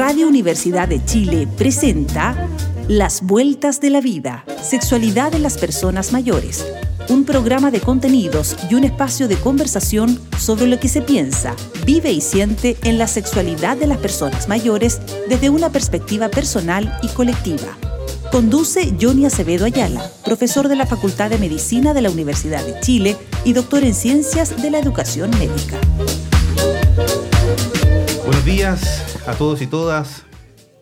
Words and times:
Radio 0.00 0.28
Universidad 0.28 0.88
de 0.88 1.04
Chile 1.04 1.46
presenta 1.58 2.34
Las 2.88 3.20
Vueltas 3.20 3.82
de 3.82 3.90
la 3.90 4.00
Vida, 4.00 4.46
Sexualidad 4.62 5.30
de 5.30 5.38
las 5.38 5.58
Personas 5.58 6.10
Mayores, 6.10 6.64
un 7.10 7.26
programa 7.26 7.70
de 7.70 7.80
contenidos 7.80 8.56
y 8.70 8.76
un 8.76 8.84
espacio 8.84 9.28
de 9.28 9.36
conversación 9.36 10.18
sobre 10.38 10.68
lo 10.68 10.80
que 10.80 10.88
se 10.88 11.02
piensa, 11.02 11.54
vive 11.84 12.10
y 12.12 12.22
siente 12.22 12.78
en 12.84 12.96
la 12.96 13.06
sexualidad 13.08 13.76
de 13.76 13.88
las 13.88 13.98
personas 13.98 14.48
mayores 14.48 15.02
desde 15.28 15.50
una 15.50 15.68
perspectiva 15.70 16.30
personal 16.30 16.98
y 17.02 17.08
colectiva. 17.08 17.76
Conduce 18.32 18.94
Johnny 18.98 19.26
Acevedo 19.26 19.66
Ayala, 19.66 20.10
profesor 20.24 20.68
de 20.68 20.76
la 20.76 20.86
Facultad 20.86 21.28
de 21.28 21.36
Medicina 21.36 21.92
de 21.92 22.00
la 22.00 22.10
Universidad 22.10 22.64
de 22.64 22.80
Chile 22.80 23.18
y 23.44 23.52
doctor 23.52 23.84
en 23.84 23.94
Ciencias 23.94 24.62
de 24.62 24.70
la 24.70 24.78
Educación 24.78 25.28
Médica. 25.38 25.76
Buenos 28.24 28.44
días 28.46 29.09
a 29.26 29.34
todos 29.34 29.60
y 29.60 29.66
todas, 29.66 30.24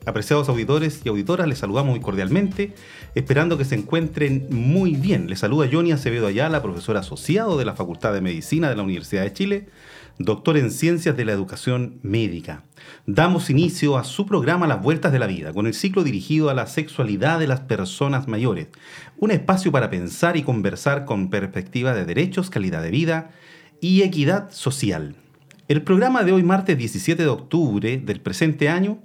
apreciados 0.05 0.47
auditores 0.47 1.01
y 1.03 1.09
auditoras, 1.09 1.47
les 1.47 1.57
saludamos 1.57 1.91
muy 1.91 1.99
cordialmente, 1.99 2.73
esperando 3.13 3.57
que 3.57 3.65
se 3.65 3.75
encuentren 3.75 4.47
muy 4.49 4.95
bien. 4.95 5.29
Les 5.29 5.39
saluda 5.39 5.67
Johnny 5.71 5.91
Acevedo 5.91 6.27
Ayala, 6.27 6.61
profesor 6.61 6.95
asociado 6.97 7.57
de 7.57 7.65
la 7.65 7.75
Facultad 7.75 8.13
de 8.13 8.21
Medicina 8.21 8.69
de 8.69 8.75
la 8.75 8.83
Universidad 8.83 9.23
de 9.23 9.33
Chile, 9.33 9.67
doctor 10.19 10.57
en 10.57 10.71
Ciencias 10.71 11.17
de 11.17 11.25
la 11.25 11.33
Educación 11.33 11.99
Médica. 12.01 12.63
Damos 13.05 13.49
inicio 13.49 13.97
a 13.97 14.05
su 14.05 14.25
programa 14.25 14.67
Las 14.67 14.81
Vueltas 14.81 15.11
de 15.11 15.19
la 15.19 15.27
Vida, 15.27 15.51
con 15.51 15.67
el 15.67 15.73
ciclo 15.73 16.03
dirigido 16.03 16.49
a 16.49 16.53
la 16.53 16.67
sexualidad 16.67 17.39
de 17.39 17.47
las 17.47 17.61
personas 17.61 18.27
mayores, 18.27 18.67
un 19.17 19.31
espacio 19.31 19.71
para 19.71 19.89
pensar 19.89 20.37
y 20.37 20.43
conversar 20.43 21.03
con 21.05 21.29
perspectiva 21.29 21.93
de 21.93 22.05
derechos, 22.05 22.49
calidad 22.49 22.81
de 22.81 22.91
vida 22.91 23.31
y 23.81 24.01
equidad 24.01 24.49
social. 24.51 25.15
El 25.69 25.83
programa 25.83 26.23
de 26.23 26.31
hoy, 26.31 26.41
martes 26.41 26.75
17 26.75 27.21
de 27.21 27.29
octubre 27.29 27.97
del 28.03 28.21
presente 28.21 28.69
año, 28.69 28.97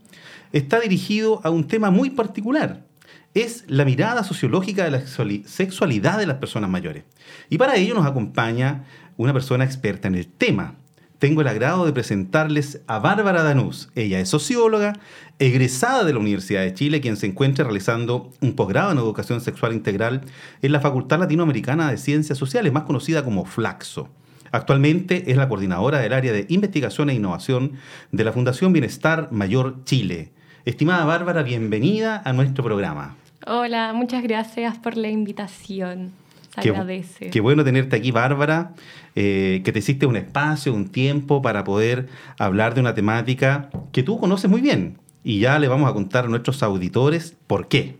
está 0.51 0.81
dirigido 0.81 1.43
a 1.45 1.51
un 1.51 1.69
tema 1.69 1.91
muy 1.91 2.09
particular. 2.09 2.87
Es 3.35 3.65
la 3.69 3.85
mirada 3.85 4.25
sociológica 4.25 4.83
de 4.83 4.91
la 4.91 5.03
sexualidad 5.07 6.19
de 6.19 6.27
las 6.27 6.39
personas 6.39 6.71
mayores. 6.71 7.05
Y 7.51 7.59
para 7.59 7.77
ello 7.77 7.93
nos 7.93 8.07
acompaña 8.07 8.87
una 9.19 9.35
persona 9.35 9.63
experta 9.63 10.09
en 10.09 10.15
el 10.15 10.27
tema, 10.27 10.77
tengo 11.19 11.43
el 11.43 11.49
agrado 11.49 11.85
de 11.85 11.93
presentarles 11.93 12.81
a 12.87 12.99
Bárbara 12.99 13.43
Danús. 13.43 13.91
Ella 13.95 14.19
es 14.21 14.31
socióloga, 14.31 14.95
egresada 15.39 16.05
de 16.05 16.15
la 16.15 16.19
Universidad 16.19 16.63
de 16.63 16.73
Chile, 16.73 17.03
quien 17.03 17.19
se 17.19 17.27
encuentra 17.27 17.65
realizando 17.65 18.31
un 18.41 18.57
posgrado 18.57 18.91
en 18.93 18.99
educación 18.99 19.43
sexual 19.43 19.75
integral 19.75 20.23
en 20.63 20.73
la 20.73 20.81
Facultad 20.81 21.19
Latinoamericana 21.19 21.91
de 21.91 21.99
Ciencias 21.99 22.39
Sociales, 22.39 22.73
más 22.73 22.85
conocida 22.85 23.23
como 23.23 23.45
FLAXO. 23.45 24.09
Actualmente 24.55 25.33
es 25.33 25.37
la 25.37 25.49
coordinadora 25.49 25.99
del 25.99 26.13
área 26.13 26.33
de 26.33 26.47
investigación 26.49 27.11
e 27.11 27.15
innovación 27.15 27.73
de 28.13 28.23
la 28.23 28.31
Fundación 28.31 28.73
Bienestar 28.73 29.33
Mayor 29.33 29.83
Chile. 29.83 30.31
Estimada 30.65 31.05
Bárbara, 31.05 31.43
bienvenida 31.43 32.23
a 32.25 32.33
nuestro 32.33 32.63
programa. 32.63 33.17
Hola, 33.49 33.93
muchas 33.95 34.23
gracias 34.23 34.79
por 34.79 34.97
la 34.97 35.09
invitación. 35.09 36.13
Se 36.55 36.71
agradece. 36.71 37.31
Qué 37.31 37.41
bueno 37.41 37.65
tenerte 37.65 37.97
aquí, 37.97 38.13
Bárbara. 38.13 38.75
Eh, 39.17 39.61
que 39.65 39.73
te 39.73 39.81
hiciste 39.81 40.07
un 40.07 40.15
espacio, 40.15 40.73
un 40.73 40.87
tiempo 40.87 41.43
para 41.43 41.65
poder 41.65 42.07
hablar 42.39 42.75
de 42.75 42.81
una 42.81 42.95
temática 42.95 43.71
que 43.91 44.05
tú 44.05 44.21
conoces 44.21 44.49
muy 44.49 44.61
bien. 44.61 44.99
Y 45.25 45.41
ya 45.41 45.59
le 45.59 45.67
vamos 45.67 45.91
a 45.91 45.95
contar 45.95 46.27
a 46.27 46.29
nuestros 46.29 46.63
auditores 46.63 47.35
por 47.49 47.67
qué. 47.67 47.97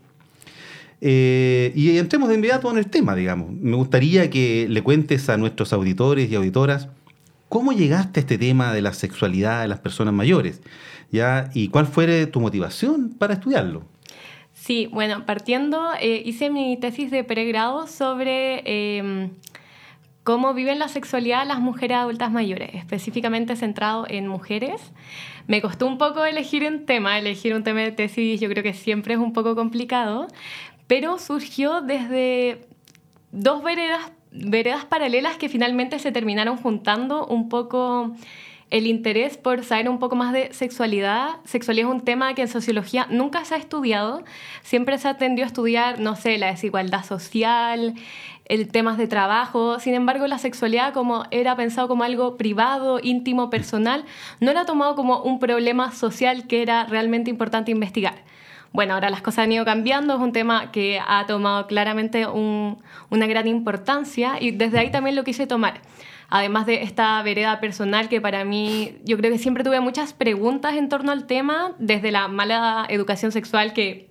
Eh, 1.07 1.71
y 1.75 1.99
entremos 1.99 2.29
de 2.29 2.33
inmediato 2.33 2.71
en 2.71 2.79
el 2.79 2.87
tema, 2.87 3.13
digamos. 3.13 3.51
Me 3.51 3.75
gustaría 3.75 4.27
que 4.31 4.65
le 4.67 4.81
cuentes 4.81 5.29
a 5.29 5.37
nuestros 5.37 5.71
auditores 5.71 6.31
y 6.31 6.35
auditoras 6.35 6.89
cómo 7.47 7.73
llegaste 7.73 8.19
a 8.19 8.21
este 8.21 8.39
tema 8.39 8.73
de 8.73 8.81
la 8.81 8.91
sexualidad 8.91 9.61
de 9.61 9.67
las 9.67 9.77
personas 9.77 10.15
mayores, 10.15 10.63
¿ya? 11.11 11.51
Y 11.53 11.67
cuál 11.67 11.85
fue 11.85 12.25
tu 12.25 12.41
motivación 12.41 13.13
para 13.19 13.35
estudiarlo. 13.35 13.83
Sí, 14.53 14.89
bueno, 14.91 15.27
partiendo, 15.27 15.91
eh, 16.01 16.23
hice 16.25 16.49
mi 16.49 16.75
tesis 16.77 17.11
de 17.11 17.23
pregrado 17.23 17.85
sobre 17.85 18.63
em, 18.97 19.29
cómo 20.23 20.55
viven 20.55 20.79
la 20.79 20.87
sexualidad 20.87 21.45
las 21.45 21.59
mujeres 21.59 21.97
adultas 21.97 22.31
mayores, 22.31 22.73
específicamente 22.73 23.55
centrado 23.55 24.07
en 24.09 24.27
mujeres. 24.27 24.81
Me 25.45 25.61
costó 25.61 25.85
un 25.85 25.99
poco 25.99 26.25
elegir 26.25 26.63
un 26.63 26.87
tema, 26.87 27.19
elegir 27.19 27.53
un 27.53 27.63
tema 27.63 27.81
de 27.81 27.91
tesis 27.91 28.41
yo 28.41 28.49
creo 28.49 28.63
que 28.63 28.73
siempre 28.73 29.13
es 29.13 29.19
un 29.19 29.33
poco 29.33 29.55
complicado, 29.55 30.27
pero 30.87 31.17
surgió 31.19 31.81
desde 31.81 32.67
dos 33.31 33.63
veredas, 33.63 34.11
veredas 34.31 34.85
paralelas 34.85 35.37
que 35.37 35.49
finalmente 35.49 35.99
se 35.99 36.11
terminaron 36.11 36.57
juntando 36.57 37.25
un 37.25 37.49
poco 37.49 38.15
el 38.71 38.87
interés 38.87 39.37
por 39.37 39.63
saber 39.63 39.89
un 39.89 39.99
poco 39.99 40.15
más 40.15 40.33
de 40.33 40.51
sexualidad. 40.53 41.35
Sexualidad 41.45 41.89
es 41.89 41.95
un 41.95 42.01
tema 42.01 42.33
que 42.33 42.41
en 42.43 42.47
sociología 42.47 43.07
nunca 43.09 43.45
se 43.45 43.55
ha 43.55 43.57
estudiado, 43.57 44.23
siempre 44.63 44.97
se 44.97 45.07
atendió 45.07 45.45
a 45.45 45.47
estudiar, 45.47 45.99
no 45.99 46.15
sé, 46.15 46.37
la 46.37 46.47
desigualdad 46.47 47.03
social, 47.03 47.93
el 48.45 48.67
temas 48.67 48.97
de 48.97 49.07
trabajo. 49.07 49.79
Sin 49.79 49.93
embargo, 49.93 50.27
la 50.27 50.39
sexualidad, 50.39 50.93
como 50.93 51.25
era 51.31 51.55
pensado 51.55 51.87
como 51.87 52.03
algo 52.03 52.37
privado, 52.37 52.99
íntimo, 53.01 53.49
personal, 53.49 54.05
no 54.39 54.51
era 54.51 54.65
tomado 54.65 54.95
como 54.95 55.21
un 55.21 55.39
problema 55.39 55.91
social 55.91 56.47
que 56.47 56.61
era 56.61 56.85
realmente 56.85 57.29
importante 57.29 57.71
investigar. 57.71 58.23
Bueno, 58.75 58.93
ahora 58.93 59.09
las 59.09 59.21
cosas 59.21 59.45
han 59.45 59.51
ido 59.51 59.65
cambiando, 59.65 60.15
es 60.15 60.19
un 60.19 60.33
tema 60.33 60.71
que 60.71 60.99
ha 61.05 61.25
tomado 61.25 61.65
claramente 61.67 62.27
una 62.27 63.27
gran 63.27 63.47
importancia 63.47 64.33
y 64.39 64.51
desde 64.51 64.79
ahí 64.79 64.91
también 64.91 65.15
lo 65.15 65.23
quise 65.23 65.47
tomar 65.47 65.81
además 66.29 66.65
de 66.65 66.83
esta 66.83 67.21
vereda 67.23 67.59
personal 67.59 68.09
que 68.09 68.21
para 68.21 68.43
mí, 68.45 68.97
yo 69.03 69.17
creo 69.17 69.31
que 69.31 69.37
siempre 69.37 69.63
tuve 69.63 69.79
muchas 69.79 70.13
preguntas 70.13 70.75
en 70.75 70.89
torno 70.89 71.11
al 71.11 71.27
tema, 71.27 71.73
desde 71.79 72.11
la 72.11 72.27
mala 72.27 72.85
educación 72.89 73.31
sexual 73.31 73.73
que... 73.73 74.09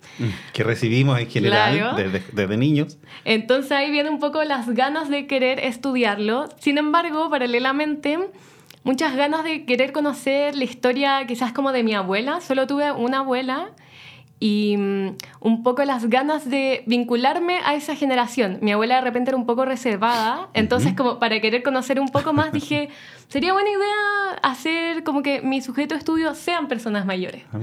Que 0.53 0.63
recibimos 0.63 1.19
en 1.19 1.29
general 1.29 1.97
desde, 1.97 2.23
desde, 2.33 2.57
niños. 2.57 2.99
Entonces 3.25 3.73
ahí 3.73 3.91
viene 3.91 4.11
un 4.11 4.19
poco 4.19 4.43
las 4.45 4.69
ganas 4.71 5.09
de 5.09 5.27
querer 5.27 5.59
estudiarlo. 5.59 6.47
Sin 6.59 6.79
embargo, 6.79 7.31
paralelamente, 7.31 8.19
muchas 8.85 9.17
ganas 9.17 9.45
de 9.45 9.65
querer 9.65 9.93
conocer 9.93 10.55
la 10.57 10.65
historia 10.65 11.27
quizás 11.27 11.53
como 11.53 11.73
de 11.73 11.83
mi 11.83 11.95
abuela. 11.95 12.41
Solo 12.41 12.67
tuve 12.67 12.93
una 12.93 13.19
abuela 13.19 13.71
y 14.41 14.77
mm, 14.77 15.17
un 15.41 15.63
poco 15.63 15.85
las 15.85 16.07
ganas 16.09 16.49
de 16.49 16.83
vincularme 16.87 17.59
a 17.65 17.75
esa 17.75 17.97
generación. 17.97 18.59
Mi 18.61 18.73
abuela 18.73 18.97
de 18.97 19.01
repente 19.01 19.31
era 19.31 19.37
un 19.37 19.47
poco 19.47 19.65
reservada, 19.65 20.49
entonces 20.55 20.95
como 20.95 21.19
para 21.19 21.41
querer 21.41 21.63
conocer 21.63 22.01
un 22.01 22.09
poco 22.09 22.33
más 22.33 22.53
dije, 22.53 22.89
sería 23.29 23.53
buena 23.53 23.71
idea 23.71 24.39
hacer 24.43 25.05
como 25.05 25.23
que 25.23 25.41
mi 25.43 25.61
sujeto 25.61 25.95
de 25.95 25.99
estudio 25.99 26.35
sean 26.35 26.69
personas 26.69 27.07
mayores. 27.07 27.43
Ah, 27.53 27.59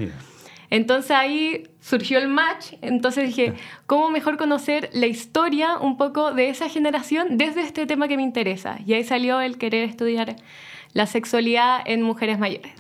entonces 0.71 1.11
ahí 1.11 1.67
surgió 1.81 2.17
el 2.17 2.29
match, 2.29 2.73
entonces 2.81 3.27
dije, 3.27 3.53
¿cómo 3.87 4.09
mejor 4.09 4.37
conocer 4.37 4.89
la 4.93 5.05
historia 5.05 5.77
un 5.77 5.97
poco 5.97 6.31
de 6.33 6.47
esa 6.47 6.69
generación 6.69 7.37
desde 7.37 7.61
este 7.61 7.85
tema 7.85 8.07
que 8.07 8.15
me 8.15 8.23
interesa? 8.23 8.77
Y 8.85 8.93
ahí 8.93 9.03
salió 9.03 9.41
el 9.41 9.57
querer 9.57 9.89
estudiar 9.89 10.37
la 10.93 11.07
sexualidad 11.07 11.81
en 11.85 12.01
mujeres 12.01 12.39
mayores. 12.39 12.71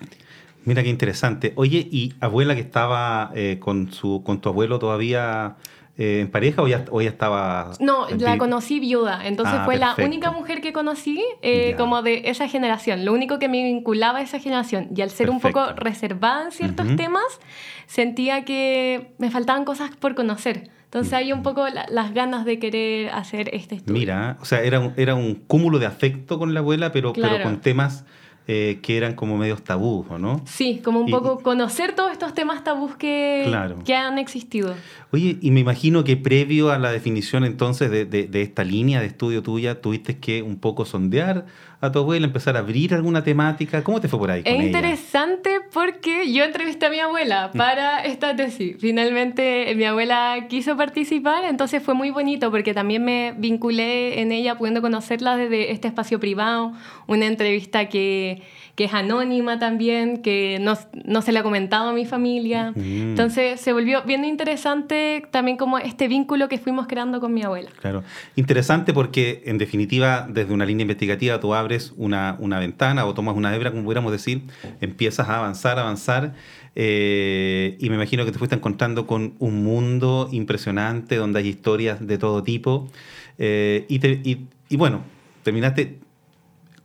Mira 0.63 0.83
qué 0.83 0.89
interesante. 0.89 1.53
Oye, 1.55 1.87
¿y 1.91 2.13
abuela 2.19 2.55
que 2.55 2.61
estaba 2.61 3.31
eh, 3.35 3.57
con, 3.59 3.91
su, 3.91 4.23
con 4.23 4.41
tu 4.41 4.49
abuelo 4.49 4.77
todavía 4.79 5.55
eh, 5.97 6.19
en 6.21 6.29
pareja 6.29 6.61
o 6.61 6.67
ya, 6.67 6.85
o 6.91 7.01
ya 7.01 7.09
estaba...? 7.09 7.71
No, 7.79 8.07
la 8.09 8.37
conocí 8.37 8.79
viuda, 8.79 9.25
entonces 9.25 9.55
ah, 9.59 9.65
fue 9.65 9.77
la 9.77 9.95
única 9.97 10.31
mujer 10.31 10.61
que 10.61 10.71
conocí 10.71 11.23
eh, 11.41 11.75
como 11.77 12.01
de 12.03 12.23
esa 12.25 12.47
generación, 12.47 13.05
lo 13.05 13.13
único 13.13 13.39
que 13.39 13.49
me 13.49 13.63
vinculaba 13.63 14.19
a 14.19 14.21
esa 14.21 14.39
generación. 14.39 14.89
Y 14.95 15.01
al 15.01 15.09
ser 15.09 15.29
un 15.29 15.39
poco 15.39 15.73
reservada 15.73 16.45
en 16.45 16.51
ciertos 16.51 16.95
temas, 16.95 17.39
sentía 17.87 18.45
que 18.45 19.13
me 19.17 19.31
faltaban 19.31 19.65
cosas 19.65 19.91
por 19.95 20.15
conocer. 20.15 20.69
Entonces 20.85 21.13
hay 21.13 21.31
un 21.31 21.41
poco 21.41 21.65
las 21.69 22.13
ganas 22.13 22.43
de 22.43 22.59
querer 22.59 23.11
hacer 23.11 23.49
este 23.53 23.75
estudio. 23.75 23.97
Mira, 23.97 24.37
o 24.41 24.45
sea, 24.45 24.61
era 24.61 24.79
un, 24.81 24.93
era 24.97 25.15
un 25.15 25.35
cúmulo 25.35 25.79
de 25.79 25.85
afecto 25.85 26.37
con 26.37 26.53
la 26.53 26.59
abuela, 26.59 26.91
pero, 26.91 27.13
pero 27.13 27.41
con 27.41 27.61
temas 27.61 28.05
eh, 28.47 28.79
que 28.81 28.97
eran 28.97 29.13
como 29.13 29.37
medios 29.37 29.63
tabús, 29.63 30.07
¿no? 30.19 30.41
Sí, 30.45 30.81
como 30.83 30.99
un 30.99 31.11
poco 31.11 31.39
conocer 31.39 31.93
todos 31.93 32.11
estos 32.11 32.33
temas 32.33 32.63
tabús 32.63 32.95
que, 32.95 33.49
que 33.85 33.95
han 33.95 34.17
existido. 34.17 34.73
Oye, 35.11 35.37
y 35.41 35.51
me 35.51 35.59
imagino 35.59 36.03
que 36.03 36.17
previo 36.17 36.71
a 36.71 36.79
la 36.79 36.91
definición 36.91 37.45
entonces 37.45 37.91
de, 37.91 38.05
de, 38.05 38.41
esta 38.41 38.63
línea 38.63 38.99
de 38.99 39.05
estudio 39.05 39.43
tuya, 39.43 39.79
tuviste 39.79 40.17
que 40.17 40.41
un 40.41 40.57
poco 40.57 40.85
sondear 40.85 41.45
a 41.81 41.91
tu 41.91 41.99
abuela, 41.99 42.27
empezar 42.27 42.55
a 42.55 42.59
abrir 42.59 42.93
alguna 42.93 43.23
temática. 43.23 43.83
¿Cómo 43.83 43.99
te 43.99 44.07
fue 44.07 44.19
por 44.19 44.29
ahí? 44.29 44.43
es 44.45 44.63
interesante 44.63 45.61
porque 45.73 46.31
yo 46.31 46.43
entrevisté 46.43 46.85
a 46.85 46.89
mi 46.91 46.99
abuela 46.99 47.49
mm. 47.51 47.57
para 47.57 48.03
esta 48.05 48.35
tesis. 48.35 48.77
Finalmente 48.79 49.73
mi 49.75 49.83
abuela 49.85 50.45
quiso 50.47 50.77
participar, 50.77 51.43
entonces 51.45 51.81
fue 51.81 51.95
muy 51.95 52.11
bonito 52.11 52.51
porque 52.51 52.75
también 52.75 53.03
me 53.03 53.33
vinculé 53.35 54.21
en 54.21 54.31
ella 54.31 54.57
pudiendo 54.57 54.81
conocerla 54.81 55.35
desde 55.35 55.71
este 55.71 55.87
espacio 55.87 56.19
privado, 56.19 56.73
una 57.07 57.25
entrevista 57.25 57.89
que 57.89 58.43
que, 58.75 58.85
es 58.85 58.93
anónima 58.93 59.59
también, 59.59 60.21
que 60.21 60.57
no, 60.59 60.77
no, 61.05 61.21
se 61.21 61.31
le 61.31 61.39
ha 61.39 61.43
comentado 61.43 61.89
a 61.89 61.93
mi 61.93 62.05
familia. 62.05 62.71
Mm. 62.71 63.11
Entonces 63.11 63.59
se 63.59 63.73
volvió 63.73 64.03
bien 64.03 64.25
interesante 64.25 65.23
también 65.31 65.57
como 65.57 65.77
este 65.77 66.07
vínculo 66.07 66.47
que 66.49 66.57
fuimos 66.57 66.87
creando 66.87 67.19
con 67.19 67.33
mi 67.33 67.43
abuela. 67.43 67.69
Claro, 67.79 68.03
interesante 68.35 68.93
porque 68.93 69.43
en 69.45 69.57
definitiva 69.57 70.27
desde 70.29 70.53
una 70.53 70.65
línea 70.65 70.83
investigativa 70.83 71.39
tú 71.39 71.53
abres 71.53 71.93
una, 71.97 72.35
una 72.39 72.59
ventana 72.59 73.05
o 73.05 73.13
tomas 73.13 73.35
una 73.35 73.55
hebra, 73.55 73.71
como 73.71 73.83
pudiéramos 73.83 74.11
decir, 74.11 74.41
empiezas 74.79 75.29
a 75.29 75.37
avanzar, 75.37 75.79
avanzar 75.79 76.33
Eh, 76.75 77.75
y 77.79 77.89
me 77.89 77.95
imagino 77.95 78.23
que 78.23 78.31
te 78.31 78.39
fuiste 78.39 78.55
encontrando 78.55 79.05
con 79.05 79.33
un 79.39 79.63
mundo 79.63 80.29
impresionante 80.31 81.17
donde 81.17 81.39
hay 81.39 81.49
historias 81.49 82.05
de 82.05 82.17
todo 82.17 82.43
tipo. 82.43 82.89
Eh, 83.37 83.85
y, 83.89 84.47
y 84.69 84.77
bueno, 84.77 85.01
terminaste 85.43 85.99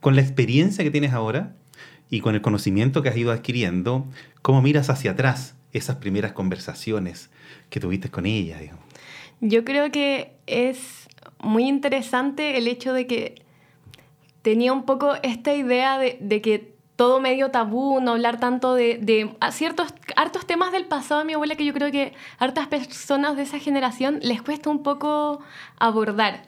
con 0.00 0.16
la 0.16 0.22
experiencia 0.22 0.84
que 0.84 0.90
tienes 0.90 1.12
ahora 1.12 1.54
y 2.10 2.20
con 2.20 2.34
el 2.34 2.42
conocimiento 2.42 3.02
que 3.02 3.08
has 3.08 3.16
ido 3.16 3.32
adquiriendo, 3.32 4.06
¿cómo 4.42 4.62
miras 4.62 4.90
hacia 4.90 5.12
atrás 5.12 5.54
esas 5.72 5.96
primeras 5.96 6.32
conversaciones 6.32 7.30
que 7.70 7.80
tuviste 7.80 8.10
con 8.10 8.26
ella? 8.26 8.58
Yo 9.40 9.64
creo 9.64 9.90
que 9.90 10.36
es 10.46 11.08
muy 11.40 11.64
interesante 11.64 12.56
el 12.56 12.68
hecho 12.68 12.92
de 12.92 13.06
que 13.06 13.42
tenía 14.42 14.72
un 14.72 14.84
poco 14.84 15.14
esta 15.22 15.54
idea 15.54 15.98
de, 15.98 16.18
de 16.20 16.40
que 16.40 16.76
todo 16.96 17.20
medio 17.20 17.50
tabú, 17.50 18.00
no 18.00 18.12
hablar 18.12 18.40
tanto 18.40 18.74
de, 18.74 18.98
de 18.98 19.36
ciertos 19.52 19.92
hartos 20.16 20.46
temas 20.46 20.72
del 20.72 20.86
pasado 20.86 21.20
de 21.20 21.26
mi 21.26 21.34
abuela 21.34 21.54
que 21.54 21.64
yo 21.64 21.74
creo 21.74 21.92
que 21.92 22.14
hartas 22.38 22.66
personas 22.68 23.36
de 23.36 23.42
esa 23.42 23.58
generación 23.58 24.18
les 24.22 24.42
cuesta 24.42 24.70
un 24.70 24.82
poco 24.82 25.40
abordar. 25.78 26.44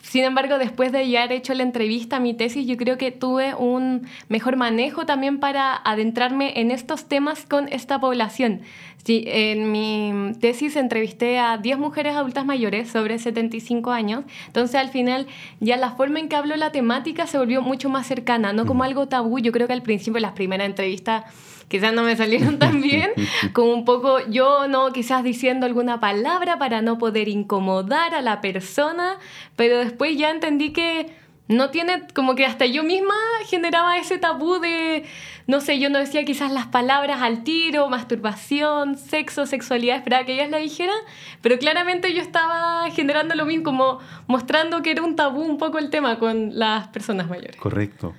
Sin 0.00 0.24
embargo, 0.24 0.58
después 0.58 0.90
de 0.90 1.08
ya 1.08 1.22
haber 1.22 1.38
hecho 1.38 1.54
la 1.54 1.62
entrevista, 1.62 2.18
mi 2.18 2.34
tesis, 2.34 2.66
yo 2.66 2.76
creo 2.76 2.98
que 2.98 3.12
tuve 3.12 3.54
un 3.54 4.06
mejor 4.28 4.56
manejo 4.56 5.06
también 5.06 5.38
para 5.38 5.76
adentrarme 5.76 6.60
en 6.60 6.70
estos 6.70 7.08
temas 7.08 7.44
con 7.44 7.68
esta 7.68 8.00
población. 8.00 8.62
Sí, 9.04 9.24
en 9.26 9.72
mi 9.72 10.32
tesis 10.40 10.76
entrevisté 10.76 11.38
a 11.38 11.58
10 11.58 11.78
mujeres 11.78 12.14
adultas 12.14 12.46
mayores 12.46 12.88
sobre 12.88 13.18
75 13.18 13.90
años, 13.90 14.24
entonces 14.46 14.76
al 14.76 14.90
final 14.90 15.26
ya 15.58 15.76
la 15.76 15.90
forma 15.90 16.20
en 16.20 16.28
que 16.28 16.36
habló 16.36 16.54
la 16.56 16.70
temática 16.70 17.26
se 17.26 17.36
volvió 17.36 17.62
mucho 17.62 17.88
más 17.88 18.06
cercana, 18.06 18.52
no 18.52 18.64
como 18.64 18.84
algo 18.84 19.08
tabú. 19.08 19.40
Yo 19.40 19.50
creo 19.50 19.66
que 19.66 19.72
al 19.72 19.82
principio, 19.82 20.20
las 20.20 20.32
primeras 20.32 20.66
entrevistas 20.66 21.24
quizás 21.68 21.92
no 21.92 22.02
me 22.02 22.16
salieron 22.16 22.58
tan 22.58 22.80
bien, 22.82 23.10
como 23.52 23.72
un 23.72 23.84
poco 23.84 24.18
yo 24.28 24.68
no 24.68 24.92
quizás 24.92 25.24
diciendo 25.24 25.66
alguna 25.66 26.00
palabra 26.00 26.58
para 26.58 26.82
no 26.82 26.98
poder 26.98 27.28
incomodar 27.28 28.14
a 28.14 28.22
la 28.22 28.40
persona, 28.40 29.18
pero 29.56 29.78
después 29.78 30.16
ya 30.16 30.30
entendí 30.30 30.72
que 30.72 31.22
no 31.48 31.70
tiene, 31.70 32.02
como 32.14 32.34
que 32.34 32.46
hasta 32.46 32.66
yo 32.66 32.82
misma 32.82 33.14
generaba 33.46 33.98
ese 33.98 34.18
tabú 34.18 34.58
de, 34.58 35.04
no 35.46 35.60
sé, 35.60 35.78
yo 35.78 35.90
no 35.90 35.98
decía 35.98 36.24
quizás 36.24 36.52
las 36.52 36.66
palabras 36.66 37.20
al 37.20 37.44
tiro, 37.44 37.88
masturbación, 37.88 38.96
sexo, 38.96 39.46
sexualidad, 39.46 39.96
esperaba 39.96 40.24
que 40.24 40.34
ellas 40.34 40.50
la 40.50 40.58
dijeran, 40.58 40.96
pero 41.40 41.58
claramente 41.58 42.12
yo 42.14 42.22
estaba 42.22 42.88
generando 42.90 43.34
lo 43.34 43.44
mismo, 43.44 43.64
como 43.64 43.98
mostrando 44.26 44.82
que 44.82 44.92
era 44.92 45.02
un 45.02 45.16
tabú 45.16 45.42
un 45.42 45.58
poco 45.58 45.78
el 45.78 45.90
tema 45.90 46.18
con 46.18 46.58
las 46.58 46.88
personas 46.88 47.28
mayores. 47.28 47.56
Correcto. 47.56 48.14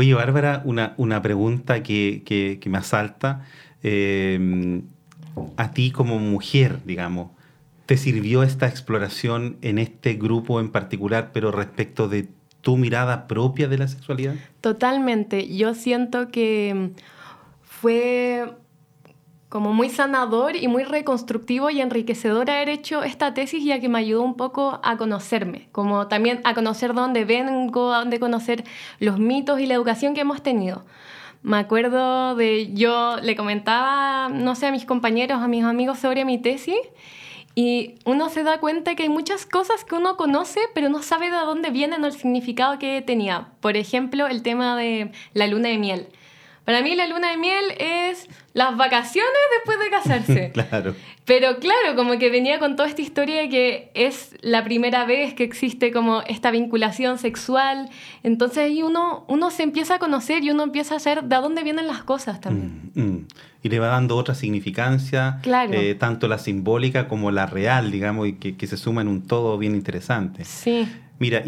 Oye, 0.00 0.14
Bárbara, 0.14 0.62
una, 0.64 0.94
una 0.96 1.20
pregunta 1.20 1.82
que, 1.82 2.22
que, 2.24 2.70
me 2.70 2.78
asalta. 2.78 3.44
Eh, 3.82 4.80
a 5.58 5.72
ti 5.72 5.90
como 5.90 6.18
mujer, 6.18 6.80
digamos, 6.86 7.32
¿te 7.84 7.98
sirvió 7.98 8.42
esta 8.42 8.66
exploración 8.66 9.58
en 9.60 9.78
este 9.78 10.14
grupo 10.14 10.58
en 10.58 10.70
particular, 10.70 11.32
pero 11.34 11.52
respecto 11.52 12.08
de 12.08 12.30
tu 12.62 12.78
mirada 12.78 13.26
propia 13.26 13.68
de 13.68 13.76
la 13.76 13.88
sexualidad? 13.88 14.36
Totalmente. 14.62 15.54
Yo 15.54 15.74
siento 15.74 16.30
que 16.30 16.92
fue 17.62 18.54
como 19.50 19.74
muy 19.74 19.90
sanador 19.90 20.54
y 20.54 20.68
muy 20.68 20.84
reconstructivo 20.84 21.70
y 21.70 21.80
enriquecedor 21.80 22.48
haber 22.48 22.68
hecho 22.68 23.02
esta 23.02 23.34
tesis 23.34 23.62
ya 23.64 23.80
que 23.80 23.88
me 23.88 23.98
ayudó 23.98 24.22
un 24.22 24.36
poco 24.36 24.78
a 24.84 24.96
conocerme, 24.96 25.68
como 25.72 26.06
también 26.06 26.40
a 26.44 26.54
conocer 26.54 26.94
dónde 26.94 27.24
vengo, 27.24 27.92
a 27.92 27.98
dónde 27.98 28.20
conocer 28.20 28.64
los 29.00 29.18
mitos 29.18 29.60
y 29.60 29.66
la 29.66 29.74
educación 29.74 30.14
que 30.14 30.20
hemos 30.20 30.40
tenido. 30.42 30.84
Me 31.42 31.56
acuerdo 31.56 32.36
de, 32.36 32.72
yo 32.74 33.16
le 33.20 33.34
comentaba, 33.34 34.28
no 34.28 34.54
sé, 34.54 34.66
a 34.66 34.72
mis 34.72 34.84
compañeros, 34.84 35.42
a 35.42 35.48
mis 35.48 35.64
amigos 35.64 35.98
sobre 35.98 36.24
mi 36.24 36.38
tesis 36.38 36.78
y 37.56 37.96
uno 38.04 38.28
se 38.28 38.44
da 38.44 38.60
cuenta 38.60 38.94
que 38.94 39.02
hay 39.02 39.08
muchas 39.08 39.46
cosas 39.46 39.84
que 39.84 39.96
uno 39.96 40.16
conoce, 40.16 40.60
pero 40.74 40.88
no 40.90 41.02
sabe 41.02 41.28
de 41.28 41.38
dónde 41.38 41.70
vienen 41.70 42.04
o 42.04 42.06
el 42.06 42.12
significado 42.12 42.78
que 42.78 43.02
tenía. 43.02 43.48
Por 43.60 43.76
ejemplo, 43.76 44.28
el 44.28 44.44
tema 44.44 44.76
de 44.76 45.10
la 45.34 45.48
luna 45.48 45.70
de 45.70 45.78
miel. 45.78 46.08
Para 46.64 46.82
mí 46.82 46.94
la 46.94 47.06
luna 47.06 47.30
de 47.30 47.36
miel 47.36 47.64
es 47.78 48.28
las 48.52 48.76
vacaciones 48.76 49.30
después 49.58 49.78
de 49.78 49.90
casarse. 49.90 50.50
claro. 50.70 50.94
Pero 51.24 51.58
claro, 51.58 51.94
como 51.96 52.18
que 52.18 52.30
venía 52.30 52.58
con 52.58 52.76
toda 52.76 52.88
esta 52.88 53.02
historia 53.02 53.42
de 53.42 53.48
que 53.48 53.90
es 53.94 54.34
la 54.40 54.64
primera 54.64 55.04
vez 55.04 55.34
que 55.34 55.44
existe 55.44 55.92
como 55.92 56.22
esta 56.22 56.50
vinculación 56.50 57.18
sexual. 57.18 57.88
Entonces 58.22 58.58
ahí 58.58 58.82
uno, 58.82 59.24
uno 59.28 59.50
se 59.50 59.62
empieza 59.62 59.96
a 59.96 59.98
conocer 59.98 60.42
y 60.42 60.50
uno 60.50 60.64
empieza 60.64 60.96
a 60.96 60.98
saber 60.98 61.24
de 61.24 61.36
dónde 61.36 61.62
vienen 61.62 61.86
las 61.86 62.02
cosas 62.02 62.40
también. 62.40 62.90
Mm, 62.94 63.00
mm. 63.00 63.26
Y 63.62 63.68
le 63.68 63.78
va 63.78 63.88
dando 63.88 64.16
otra 64.16 64.34
significancia, 64.34 65.38
claro. 65.42 65.74
Eh, 65.74 65.94
tanto 65.94 66.28
la 66.28 66.38
simbólica 66.38 67.08
como 67.08 67.30
la 67.30 67.46
real, 67.46 67.90
digamos, 67.90 68.26
y 68.26 68.32
que, 68.32 68.56
que, 68.56 68.66
se 68.66 68.76
suma 68.76 69.02
en 69.02 69.08
un 69.08 69.22
todo 69.22 69.58
bien 69.58 69.74
interesante. 69.74 70.44
Sí. 70.44 70.88
Mira, 71.18 71.44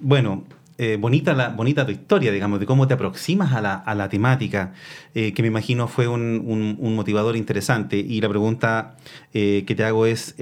bueno, 0.00 0.44
eh, 0.78 0.96
bonita, 0.98 1.34
la, 1.34 1.50
bonita 1.50 1.84
tu 1.84 1.92
historia, 1.92 2.32
digamos, 2.32 2.60
de 2.60 2.66
cómo 2.66 2.88
te 2.88 2.94
aproximas 2.94 3.52
a 3.52 3.60
la, 3.60 3.74
a 3.74 3.94
la 3.94 4.08
temática, 4.08 4.72
eh, 5.14 5.32
que 5.32 5.42
me 5.42 5.48
imagino 5.48 5.88
fue 5.88 6.08
un, 6.08 6.42
un, 6.78 6.94
motivador 6.94 7.36
interesante. 7.36 7.96
Y 7.98 8.20
la 8.20 8.28
pregunta 8.28 8.96
eh, 9.34 9.64
que 9.66 9.74
te 9.74 9.84
hago 9.84 10.06
es, 10.06 10.34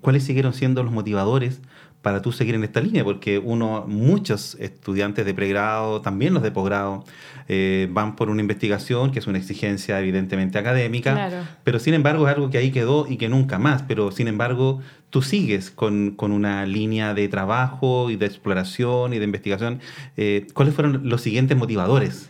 ¿cuáles 0.00 0.24
siguieron 0.24 0.54
siendo 0.54 0.82
los 0.82 0.92
motivadores 0.92 1.60
para 2.02 2.22
tú 2.22 2.32
seguir 2.32 2.54
en 2.54 2.64
esta 2.64 2.80
línea? 2.80 3.04
Porque 3.04 3.38
uno, 3.38 3.84
muchos 3.86 4.54
estudiantes 4.60 5.26
de 5.26 5.34
pregrado, 5.34 6.00
también 6.00 6.34
los 6.34 6.42
de 6.42 6.50
posgrado, 6.50 7.04
eh, 7.48 7.88
van 7.90 8.14
por 8.14 8.30
una 8.30 8.40
investigación 8.40 9.10
que 9.10 9.18
es 9.18 9.26
una 9.26 9.38
exigencia 9.38 9.98
evidentemente 10.00 10.58
académica, 10.58 11.48
pero 11.64 11.78
sin 11.78 11.94
embargo 11.94 12.28
es 12.28 12.34
algo 12.34 12.50
que 12.50 12.58
ahí 12.58 12.70
quedó 12.70 13.06
y 13.08 13.16
que 13.16 13.28
nunca 13.28 13.58
más, 13.58 13.82
pero 13.82 14.10
sin 14.12 14.28
embargo 14.28 14.80
tú 15.10 15.22
sigues 15.22 15.70
con, 15.70 16.12
con 16.12 16.32
una 16.32 16.66
línea 16.66 17.14
de 17.14 17.28
trabajo 17.28 18.10
y 18.10 18.16
de 18.16 18.26
exploración 18.26 19.12
y 19.12 19.18
de 19.18 19.24
investigación. 19.24 19.80
Eh, 20.16 20.46
¿Cuáles 20.54 20.74
fueron 20.74 21.08
los 21.08 21.22
siguientes 21.22 21.56
motivadores? 21.56 22.28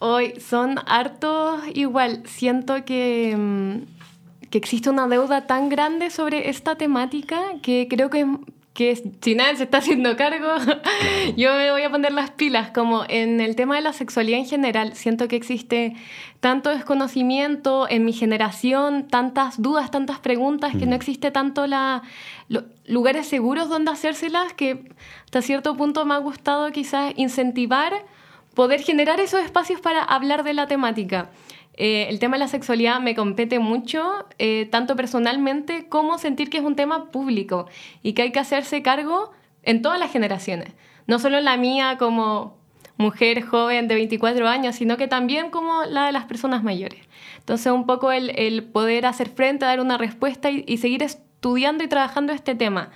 Hoy 0.00 0.34
son 0.40 0.76
hartos 0.86 1.60
igual, 1.74 2.22
siento 2.24 2.84
que... 2.84 3.36
Mm, 3.36 3.98
que 4.50 4.56
existe 4.56 4.88
una 4.88 5.06
deuda 5.08 5.46
tan 5.46 5.68
grande 5.68 6.08
sobre 6.08 6.48
esta 6.48 6.76
temática 6.76 7.38
que 7.60 7.86
creo 7.86 8.08
que 8.08 8.26
que 8.78 8.94
si 8.94 9.34
nadie 9.34 9.56
se 9.56 9.64
está 9.64 9.78
haciendo 9.78 10.16
cargo, 10.16 10.46
yo 11.36 11.52
me 11.54 11.72
voy 11.72 11.82
a 11.82 11.90
poner 11.90 12.12
las 12.12 12.30
pilas, 12.30 12.70
como 12.70 13.04
en 13.08 13.40
el 13.40 13.56
tema 13.56 13.74
de 13.74 13.80
la 13.80 13.92
sexualidad 13.92 14.38
en 14.38 14.46
general, 14.46 14.94
siento 14.94 15.26
que 15.26 15.34
existe 15.34 15.96
tanto 16.38 16.70
desconocimiento 16.70 17.88
en 17.90 18.04
mi 18.04 18.12
generación, 18.12 19.08
tantas 19.08 19.60
dudas, 19.60 19.90
tantas 19.90 20.20
preguntas, 20.20 20.76
que 20.76 20.86
no 20.86 20.94
existe 20.94 21.32
tanto 21.32 21.66
la, 21.66 22.02
lugares 22.86 23.26
seguros 23.26 23.68
donde 23.68 23.90
hacérselas, 23.90 24.52
que 24.52 24.92
hasta 25.24 25.42
cierto 25.42 25.76
punto 25.76 26.04
me 26.04 26.14
ha 26.14 26.18
gustado 26.18 26.70
quizás 26.70 27.12
incentivar 27.16 28.04
poder 28.54 28.80
generar 28.82 29.18
esos 29.18 29.40
espacios 29.40 29.80
para 29.80 30.04
hablar 30.04 30.44
de 30.44 30.52
la 30.52 30.68
temática. 30.68 31.30
Eh, 31.80 32.08
el 32.08 32.18
tema 32.18 32.36
de 32.36 32.40
la 32.40 32.48
sexualidad 32.48 32.98
me 33.00 33.14
compete 33.14 33.60
mucho, 33.60 34.26
eh, 34.38 34.66
tanto 34.68 34.96
personalmente 34.96 35.88
como 35.88 36.18
sentir 36.18 36.50
que 36.50 36.58
es 36.58 36.64
un 36.64 36.74
tema 36.74 37.12
público 37.12 37.68
y 38.02 38.14
que 38.14 38.22
hay 38.22 38.32
que 38.32 38.40
hacerse 38.40 38.82
cargo 38.82 39.30
en 39.62 39.80
todas 39.80 40.00
las 40.00 40.10
generaciones, 40.10 40.72
no 41.06 41.20
solo 41.20 41.40
la 41.40 41.56
mía 41.56 41.96
como 41.96 42.58
mujer 42.96 43.42
joven 43.42 43.86
de 43.86 43.94
24 43.94 44.48
años, 44.48 44.74
sino 44.74 44.96
que 44.96 45.06
también 45.06 45.50
como 45.50 45.84
la 45.84 46.06
de 46.06 46.12
las 46.12 46.24
personas 46.24 46.64
mayores. 46.64 46.98
Entonces, 47.38 47.70
un 47.72 47.86
poco 47.86 48.10
el, 48.10 48.64
poder 48.64 49.06
hacer 49.06 49.28
frente, 49.28 49.64
dar 49.64 49.78
una 49.80 49.98
respuesta 49.98 50.50
y, 50.50 50.64
y 50.66 50.78
seguir 50.78 51.04
estudiando 51.04 51.84
y 51.84 51.86
trabajando 51.86 52.32
este 52.32 52.56
tema 52.56 52.90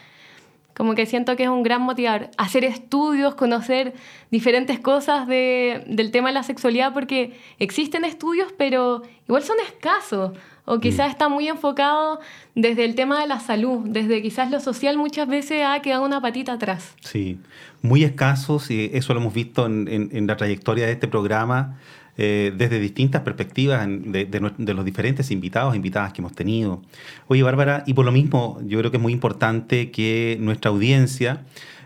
como 0.74 0.94
que 0.94 1.06
siento 1.06 1.36
que 1.36 1.44
es 1.44 1.48
un 1.48 1.62
gran 1.62 1.82
motivador. 1.82 2.30
Hacer 2.38 2.64
estudios, 2.64 3.34
conocer 3.34 3.94
diferentes 4.30 4.80
cosas 4.80 5.26
de, 5.26 5.84
del 5.86 6.10
tema 6.10 6.28
de 6.28 6.34
la 6.34 6.42
sexualidad, 6.42 6.92
porque 6.92 7.38
existen 7.58 8.04
estudios, 8.04 8.52
pero 8.56 9.02
igual 9.26 9.42
son 9.42 9.56
escasos. 9.60 10.32
O 10.64 10.78
quizás 10.78 11.08
mm. 11.08 11.10
está 11.10 11.28
muy 11.28 11.48
enfocado 11.48 12.20
desde 12.54 12.84
el 12.84 12.94
tema 12.94 13.20
de 13.20 13.26
la 13.26 13.40
salud, 13.40 13.80
desde 13.84 14.22
quizás 14.22 14.50
lo 14.50 14.60
social 14.60 14.96
muchas 14.96 15.26
veces 15.26 15.64
ha 15.66 15.80
quedado 15.82 16.04
una 16.04 16.20
patita 16.20 16.52
atrás. 16.52 16.94
Sí, 17.00 17.38
muy 17.82 18.04
escasos, 18.04 18.70
y 18.70 18.90
eso 18.94 19.12
lo 19.12 19.20
hemos 19.20 19.34
visto 19.34 19.66
en, 19.66 19.88
en 19.88 20.26
la 20.26 20.36
trayectoria 20.36 20.86
de 20.86 20.92
este 20.92 21.08
programa. 21.08 21.78
Eh, 22.18 22.52
desde 22.54 22.78
distintas 22.78 23.22
perspectivas 23.22 23.86
de, 23.88 24.74
los 24.74 24.84
diferentes 24.84 25.30
invitados 25.30 25.74
invitadas 25.74 26.12
que 26.12 26.20
hemos 26.20 26.34
tenido. 26.34 26.82
Oye, 27.26 27.42
Bárbara, 27.42 27.84
y 27.86 27.94
por 27.94 28.04
lo 28.04 28.12
mismo, 28.12 28.60
yo 28.66 28.78
creo 28.80 28.90
que 28.90 28.98
es 28.98 29.02
muy 29.02 29.14
importante 29.14 29.90
que 29.90 30.36
nuestra 30.38 30.70
audiencia 30.70 31.44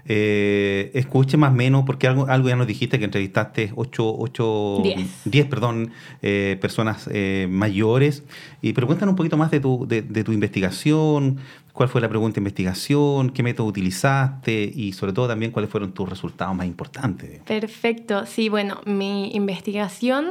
eh, 0.08 0.90
escuche 0.94 1.36
más 1.36 1.52
o 1.52 1.54
menos, 1.54 1.84
porque 1.84 2.06
algo, 2.06 2.26
algo 2.26 2.48
ya 2.48 2.56
nos 2.56 2.66
dijiste 2.66 2.98
que 2.98 3.04
entrevistaste 3.04 3.72
8, 3.74 4.82
10 5.24 5.46
perdón, 5.46 5.92
eh, 6.22 6.58
personas 6.60 7.08
mayores, 7.48 8.22
y, 8.62 8.72
pero 8.72 8.86
cuéntanos 8.86 9.12
un 9.12 9.16
poquito 9.16 9.36
más 9.36 9.50
de 9.50 9.60
tu, 9.60 9.86
de, 9.86 10.02
de 10.02 10.24
tu 10.24 10.32
investigación, 10.32 11.38
cuál 11.72 11.88
fue 11.88 12.00
la 12.00 12.08
pregunta 12.08 12.36
de 12.36 12.40
investigación, 12.40 13.30
qué 13.30 13.42
método 13.42 13.66
utilizaste 13.66 14.72
y 14.74 14.92
sobre 14.92 15.12
todo 15.12 15.28
también 15.28 15.52
cuáles 15.52 15.70
fueron 15.70 15.92
tus 15.92 16.08
resultados 16.08 16.56
más 16.56 16.66
importantes. 16.66 17.40
Perfecto, 17.44 18.24
sí, 18.26 18.48
bueno, 18.48 18.80
mi 18.86 19.34
investigación 19.34 20.26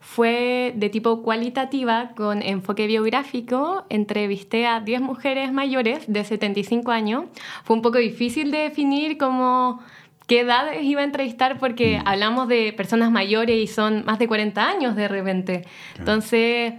fue 0.00 0.72
de 0.76 0.88
tipo 0.88 1.22
cualitativa 1.22 2.12
con 2.16 2.42
enfoque 2.42 2.86
biográfico. 2.86 3.84
Entrevisté 3.88 4.66
a 4.66 4.80
10 4.80 5.00
mujeres 5.00 5.52
mayores 5.52 6.04
de 6.06 6.24
75 6.24 6.90
años. 6.90 7.24
Fue 7.64 7.76
un 7.76 7.82
poco 7.82 7.98
difícil 7.98 8.50
de 8.50 8.58
definir 8.58 9.18
como 9.18 9.80
qué 10.26 10.40
edades 10.40 10.82
iba 10.84 11.00
a 11.00 11.04
entrevistar 11.04 11.58
porque 11.58 11.98
mm. 11.98 12.08
hablamos 12.08 12.48
de 12.48 12.72
personas 12.72 13.10
mayores 13.10 13.56
y 13.56 13.66
son 13.66 14.04
más 14.04 14.18
de 14.18 14.28
40 14.28 14.68
años 14.68 14.96
de 14.96 15.08
repente. 15.08 15.64
Entonces 15.98 16.74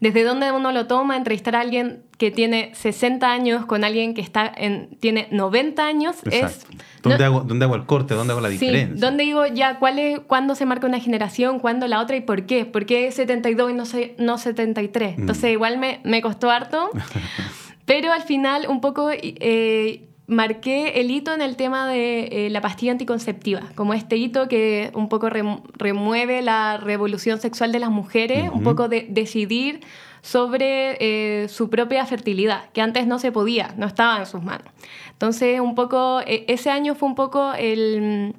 desde 0.00 0.24
dónde 0.24 0.52
uno 0.52 0.72
lo 0.72 0.86
toma, 0.86 1.16
entrevistar 1.16 1.56
a 1.56 1.60
alguien 1.60 2.02
que 2.18 2.30
tiene 2.30 2.70
60 2.74 3.30
años 3.30 3.66
con 3.66 3.84
alguien 3.84 4.14
que 4.14 4.22
está 4.22 4.50
en, 4.56 4.88
tiene 5.00 5.28
90 5.30 5.86
años 5.86 6.16
es... 6.30 6.66
¿Dónde, 7.02 7.24
hago, 7.24 7.40
¿Dónde 7.42 7.64
hago 7.66 7.76
el 7.76 7.86
corte? 7.86 8.14
¿Dónde 8.14 8.32
hago 8.32 8.40
la 8.40 8.48
diferencia? 8.48 8.94
Sí, 8.94 9.00
¿dónde 9.00 9.24
digo 9.24 9.46
ya 9.46 9.78
cuál 9.78 9.98
es, 9.98 10.20
cuándo 10.20 10.54
se 10.54 10.66
marca 10.66 10.86
una 10.86 10.98
generación, 10.98 11.60
cuándo 11.60 11.86
la 11.86 12.00
otra 12.00 12.16
y 12.16 12.20
por 12.20 12.46
qué? 12.46 12.64
¿Por 12.64 12.86
qué 12.86 13.12
72 13.12 13.70
y 13.70 13.74
no, 13.74 13.84
no 14.18 14.38
73? 14.38 15.16
Mm. 15.16 15.20
Entonces 15.20 15.50
igual 15.52 15.78
me, 15.78 16.00
me 16.04 16.22
costó 16.22 16.50
harto, 16.50 16.90
pero 17.84 18.12
al 18.12 18.22
final 18.22 18.66
un 18.68 18.80
poco... 18.80 19.10
Eh, 19.12 20.02
marqué 20.28 21.00
el 21.00 21.10
hito 21.12 21.32
en 21.32 21.40
el 21.40 21.54
tema 21.54 21.88
de 21.88 22.46
eh, 22.46 22.50
la 22.50 22.60
pastilla 22.60 22.90
anticonceptiva, 22.92 23.62
como 23.76 23.94
este 23.94 24.16
hito 24.16 24.48
que 24.48 24.90
un 24.94 25.08
poco 25.08 25.30
remueve 25.30 26.42
la 26.42 26.78
revolución 26.78 27.40
sexual 27.40 27.70
de 27.70 27.78
las 27.78 27.90
mujeres, 27.90 28.50
un 28.52 28.64
poco 28.64 28.88
de 28.88 29.06
decidir 29.08 29.82
sobre 30.26 30.96
eh, 30.98 31.48
su 31.48 31.70
propia 31.70 32.04
fertilidad, 32.04 32.68
que 32.70 32.80
antes 32.80 33.06
no 33.06 33.20
se 33.20 33.30
podía, 33.30 33.74
no 33.76 33.86
estaba 33.86 34.18
en 34.18 34.26
sus 34.26 34.42
manos. 34.42 34.66
Entonces, 35.12 35.60
un 35.60 35.76
poco, 35.76 36.20
e, 36.26 36.44
ese 36.48 36.68
año 36.68 36.96
fue 36.96 37.08
un 37.08 37.14
poco 37.14 37.54
el, 37.54 38.34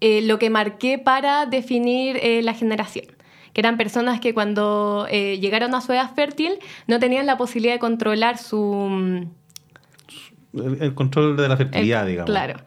eh, 0.00 0.22
lo 0.22 0.38
que 0.38 0.48
marqué 0.48 0.98
para 0.98 1.44
definir 1.44 2.18
la 2.42 2.54
generación 2.54 3.06
que 3.52 3.60
eran 3.60 3.76
personas 3.76 4.18
que 4.18 4.32
cuando 4.32 5.06
llegaron 5.10 5.74
a 5.74 5.82
su 5.82 5.92
edad 5.92 6.14
fértil 6.14 6.58
no 6.86 6.98
tenían 6.98 7.26
la 7.26 7.36
posibilidad 7.36 7.74
de 7.74 7.80
controlar 7.80 8.38
su 8.38 9.28
el, 10.54 10.94
control 10.94 11.36
de 11.36 11.48
la 11.48 11.56
fertilidad, 11.56 12.06
digamos. 12.06 12.30
Claro. 12.30 12.60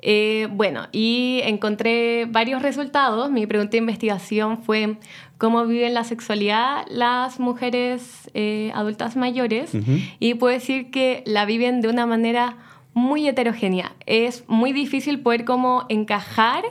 Eh, 0.00 0.48
bueno, 0.50 0.86
y 0.92 1.40
encontré 1.44 2.26
varios 2.26 2.62
resultados. 2.62 3.30
Mi 3.30 3.46
pregunta 3.46 3.72
de 3.72 3.78
investigación 3.78 4.62
fue 4.62 4.96
cómo 5.38 5.64
viven 5.66 5.94
la 5.94 6.04
sexualidad 6.04 6.84
las 6.88 7.40
mujeres 7.40 8.30
eh, 8.34 8.70
adultas 8.74 9.16
mayores 9.16 9.72
y 10.20 10.34
puedo 10.34 10.52
decir 10.52 10.90
que 10.90 11.22
la 11.26 11.44
viven 11.44 11.80
de 11.80 11.88
una 11.88 12.06
manera 12.06 12.56
muy 12.94 13.26
heterogénea. 13.26 13.92
Es 14.06 14.44
muy 14.48 14.72
difícil 14.72 15.20
poder 15.20 15.44
como 15.44 15.84
encajar 15.88 16.64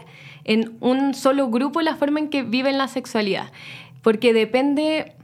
en 0.43 0.77
un 0.79 1.13
solo 1.13 1.49
grupo 1.49 1.81
la 1.81 1.95
forma 1.95 2.19
en 2.19 2.29
que 2.29 2.43
viven 2.43 2.77
la 2.77 2.87
sexualidad, 2.87 3.51
porque 4.01 4.33
depende 4.33 5.16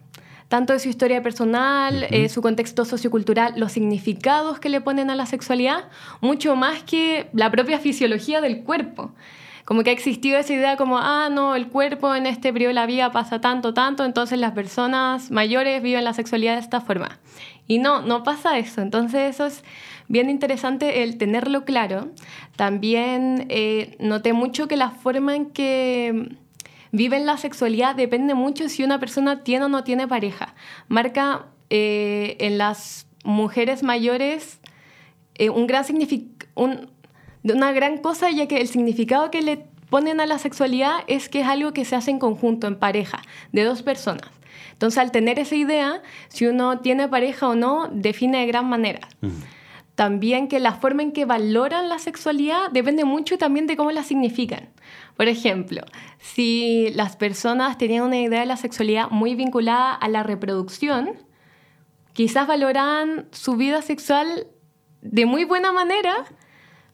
tanto 0.54 0.72
de 0.74 0.78
su 0.78 0.88
historia 0.88 1.24
personal, 1.24 2.06
eh, 2.12 2.30
su 2.30 2.44
contexto 2.44 2.86
sociocultural, 2.86 3.56
los 3.58 3.72
significados 3.72 4.60
que 4.60 4.70
le 4.70 4.82
ponen 4.82 5.10
a 5.10 5.16
la 5.16 5.26
sexualidad, 5.26 5.86
mucho 6.22 6.56
más 6.56 6.84
que 6.84 7.28
la 7.34 7.50
propia 7.50 7.80
fisiología 7.80 8.40
del 8.40 8.62
cuerpo. 8.62 9.16
Como 9.66 9.82
que 9.82 9.90
ha 9.90 9.94
existido 9.94 10.38
esa 10.38 10.54
idea 10.54 10.78
como, 10.78 11.00
ah, 11.00 11.30
no, 11.32 11.56
el 11.56 11.70
cuerpo 11.70 12.14
en 12.14 12.28
este 12.28 12.54
periodo 12.54 12.68
de 12.68 12.76
la 12.76 12.86
vida 12.86 13.12
pasa 13.12 13.42
tanto, 13.42 13.74
tanto, 13.74 14.06
entonces 14.06 14.38
las 14.38 14.52
personas 14.52 15.32
mayores 15.32 15.82
viven 15.82 16.04
la 16.04 16.14
sexualidad 16.14 16.54
de 16.54 16.60
esta 16.60 16.82
forma. 16.82 17.20
Y 17.68 17.80
no, 17.80 18.04
no 18.04 18.22
pasa 18.22 18.60
eso. 18.60 18.84
Entonces 18.84 19.34
eso 19.34 19.48
es 19.48 19.64
bien 20.08 20.30
interesante 20.30 21.02
el 21.02 21.18
tenerlo 21.18 21.66
claro. 21.66 22.12
También 22.58 23.48
eh, 23.50 23.98
noté 24.00 24.34
mucho 24.34 24.68
que 24.68 24.78
la 24.78 24.92
forma 24.92 25.36
en 25.36 25.48
que 25.48 26.38
viven 26.94 27.26
la 27.26 27.38
sexualidad 27.38 27.96
depende 27.96 28.36
mucho 28.36 28.70
si 28.70 28.84
una 28.84 29.00
persona 29.00 29.44
tiene 29.44 29.66
o 29.66 29.68
no 29.68 29.84
tiene 29.84 30.08
pareja. 30.08 30.54
Marca 30.88 31.48
eh, 31.70 32.38
en 32.40 32.58
las 32.58 33.08
mujeres 33.26 33.84
mayores 33.84 34.62
eh, 35.36 35.50
una 35.50 35.82
gran 37.74 37.98
cosa, 37.98 38.32
ya 38.32 38.48
que 38.48 38.62
el 38.62 38.68
significado 38.68 39.32
que 39.32 39.42
le 39.42 39.66
ponen 39.90 40.22
a 40.22 40.26
la 40.26 40.38
sexualidad 40.38 40.98
es 41.08 41.30
que 41.30 41.42
es 41.42 41.48
algo 41.48 41.74
que 41.74 41.84
se 41.84 41.96
hace 41.96 42.12
en 42.12 42.20
conjunto, 42.20 42.68
en 42.68 42.78
pareja, 42.78 43.22
de 43.52 43.64
dos 43.64 43.82
personas. 43.82 44.30
Entonces, 44.72 45.00
al 45.00 45.12
tener 45.12 45.40
esa 45.40 45.56
idea, 45.56 46.02
si 46.30 46.46
uno 46.46 46.80
tiene 46.80 47.08
pareja 47.08 47.50
o 47.50 47.56
no, 47.56 47.90
define 47.92 48.40
de 48.40 48.48
gran 48.48 48.70
manera. 48.70 49.08
También 49.96 50.48
que 50.48 50.60
la 50.60 50.74
forma 50.74 51.04
en 51.04 51.12
que 51.12 51.26
valoran 51.26 51.88
la 51.88 52.00
sexualidad 52.00 52.72
depende 52.72 53.06
mucho 53.06 53.38
también 53.38 53.68
de 53.68 53.78
cómo 53.78 53.92
la 53.92 54.04
significan. 54.04 54.70
Por 55.16 55.28
ejemplo, 55.28 55.84
si 56.18 56.90
las 56.96 57.16
personas 57.16 57.78
tenían 57.78 58.04
una 58.04 58.20
idea 58.20 58.40
de 58.40 58.46
la 58.48 58.58
sexualidad 58.58 59.10
muy 59.12 59.36
vinculada 59.36 59.94
a 59.94 60.10
la 60.10 60.24
reproducción, 60.24 61.12
quizás 62.14 62.48
valoran 62.48 63.28
su 63.32 63.56
vida 63.56 63.84
sexual 63.84 64.48
de 65.02 65.26
muy 65.28 65.44
buena 65.44 65.72
manera, 65.72 66.26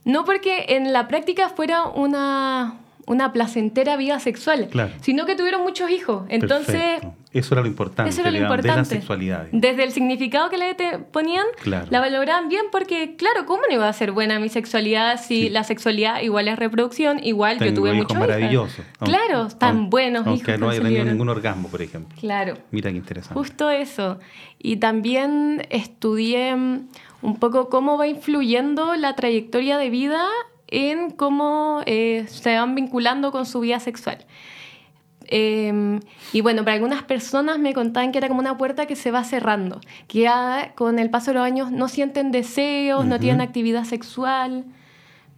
no 0.04 0.26
porque 0.26 0.66
en 0.70 0.92
la 0.92 1.08
práctica 1.08 1.50
fuera 1.50 1.84
una, 1.84 2.80
una 3.06 3.32
placentera 3.32 3.96
vida 3.96 4.20
sexual, 4.20 4.70
sino 5.02 5.26
que 5.26 5.36
tuvieron 5.36 5.62
muchos 5.62 5.90
hijos. 5.90 6.26
Entonces, 6.28 7.02
eso 7.32 7.54
era 7.54 7.62
lo 7.62 7.68
importante, 7.68 8.10
eso 8.10 8.22
era 8.22 8.32
lo 8.32 8.40
importante. 8.40 8.72
de 8.72 8.78
la 8.78 8.86
sexualidad. 8.86 9.48
Desde 9.52 9.84
el 9.84 9.92
significado 9.92 10.50
que 10.50 10.58
le 10.58 10.76
ponían, 11.12 11.46
la 11.66 12.00
valoraban 12.00 12.50
bien 12.50 12.66
porque, 12.72 13.16
claro, 13.18 13.46
¿cómo 13.46 13.62
no 13.70 13.76
iba 13.76 13.88
a 13.88 13.94
ser 13.94 14.12
buena 14.12 14.40
mi 14.40 14.50
sexualidad 14.50 15.22
si 15.22 15.50
la 15.50 15.64
sexualidad 15.64 16.22
igual 16.22 16.48
es 16.48 16.58
reproducción, 16.58 17.24
igual 17.24 17.60
yo 17.60 17.74
tuve 17.74 17.94
muchos 17.94 18.18
hijos? 18.18 18.28
maravillosos. 18.28 18.86
Claro, 19.00 19.48
tan 19.50 19.90
buenos 19.90 20.26
aunque 20.26 20.58
no 20.58 20.70
haya 20.70 20.82
tenido 20.82 21.06
ningún 21.06 21.30
orgasmo, 21.30 21.70
por 21.70 21.82
ejemplo. 21.82 22.18
Claro. 22.20 22.58
Mira 22.72 22.90
qué 22.90 22.98
interesante. 22.98 23.36
Justo 23.36 23.70
eso. 23.70 24.20
Y 24.58 24.78
también 24.78 25.68
estudié 25.70 26.54
un 26.54 27.36
poco 27.40 27.70
cómo 27.70 27.98
va 27.98 28.08
influyendo 28.08 28.96
la 28.96 29.16
trayectoria 29.16 29.78
de 29.78 29.90
vida 29.90 30.26
en 30.68 31.12
cómo 31.12 31.82
eh, 31.86 32.26
se 32.28 32.56
van 32.56 32.76
vinculando 32.76 33.32
con 33.32 33.46
su 33.46 33.60
vida 33.60 33.80
sexual. 33.80 34.26
Em, 35.32 36.00
y 36.34 36.42
bueno, 36.42 36.64
para 36.64 36.74
algunas 36.74 37.04
personas 37.04 37.60
me 37.60 37.76
contaban 37.76 38.12
que 38.12 38.18
era 38.18 38.28
como 38.28 38.40
una 38.40 38.58
puerta 38.58 38.88
que 38.88 38.96
se 38.96 39.12
va 39.12 39.24
cerrando, 39.24 39.80
que 40.08 40.22
ya 40.22 40.74
con 40.76 40.98
el 40.98 41.12
paso 41.12 41.32
de 41.32 41.36
los 41.36 41.44
años 41.44 41.72
no 41.72 41.88
sienten 41.88 42.32
deseos, 42.32 43.06
no 43.06 43.20
tienen 43.20 43.40
actividad 43.40 43.84
sexual. 43.84 44.66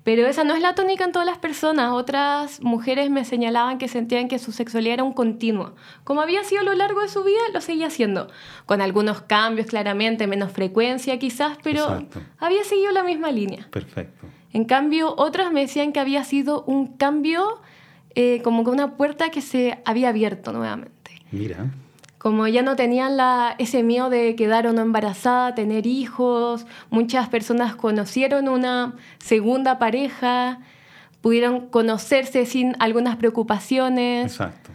Pero 0.03 0.25
esa 0.25 0.43
no 0.43 0.55
es 0.55 0.61
la 0.61 0.73
tónica 0.73 1.03
en 1.03 1.11
todas 1.11 1.27
las 1.27 1.37
personas. 1.37 1.91
Otras 1.91 2.61
mujeres 2.61 3.11
me 3.11 3.23
señalaban 3.23 3.77
que 3.77 3.87
sentían 3.87 4.29
que 4.29 4.39
su 4.39 4.51
sexualidad 4.51 4.95
era 4.95 5.03
un 5.03 5.13
continuo. 5.13 5.75
Como 6.03 6.21
había 6.21 6.43
sido 6.43 6.61
a 6.61 6.63
lo 6.63 6.73
largo 6.73 7.01
de 7.01 7.07
su 7.07 7.23
vida, 7.23 7.41
lo 7.53 7.61
seguía 7.61 7.87
haciendo. 7.87 8.27
Con 8.65 8.81
algunos 8.81 9.21
cambios, 9.21 9.67
claramente, 9.67 10.25
menos 10.25 10.53
frecuencia 10.53 11.19
quizás, 11.19 11.57
pero 11.61 12.07
había 12.39 12.63
seguido 12.63 12.91
la 12.93 13.03
misma 13.03 13.31
línea. 13.31 13.67
Perfecto. 13.69 14.25
En 14.53 14.65
cambio, 14.65 15.13
otras 15.17 15.51
me 15.51 15.61
decían 15.61 15.91
que 15.91 15.99
había 15.99 16.23
sido 16.23 16.63
un 16.63 16.97
cambio 16.97 17.61
eh, 18.15 18.41
como 18.43 18.63
que 18.63 18.71
una 18.71 18.95
puerta 18.97 19.29
que 19.29 19.41
se 19.41 19.79
había 19.85 20.09
abierto 20.09 20.51
nuevamente. 20.53 21.11
Mira. 21.31 21.71
Como 22.17 22.47
ya 22.47 22.61
no 22.61 22.75
tenían 22.75 23.17
la, 23.17 23.55
ese 23.57 23.81
miedo 23.81 24.09
de 24.09 24.35
quedar 24.35 24.67
o 24.67 24.73
no 24.73 24.81
embarazada, 24.81 25.55
tener 25.55 25.87
hijos, 25.87 26.67
muchas 26.91 27.29
personas 27.29 27.75
conocieron 27.75 28.47
una 28.47 28.95
segunda 29.17 29.79
pareja, 29.79 30.59
pudieron 31.21 31.67
conocerse 31.67 32.45
sin 32.45 32.75
algunas 32.79 33.15
preocupaciones. 33.15 34.25
Exacto. 34.25 34.69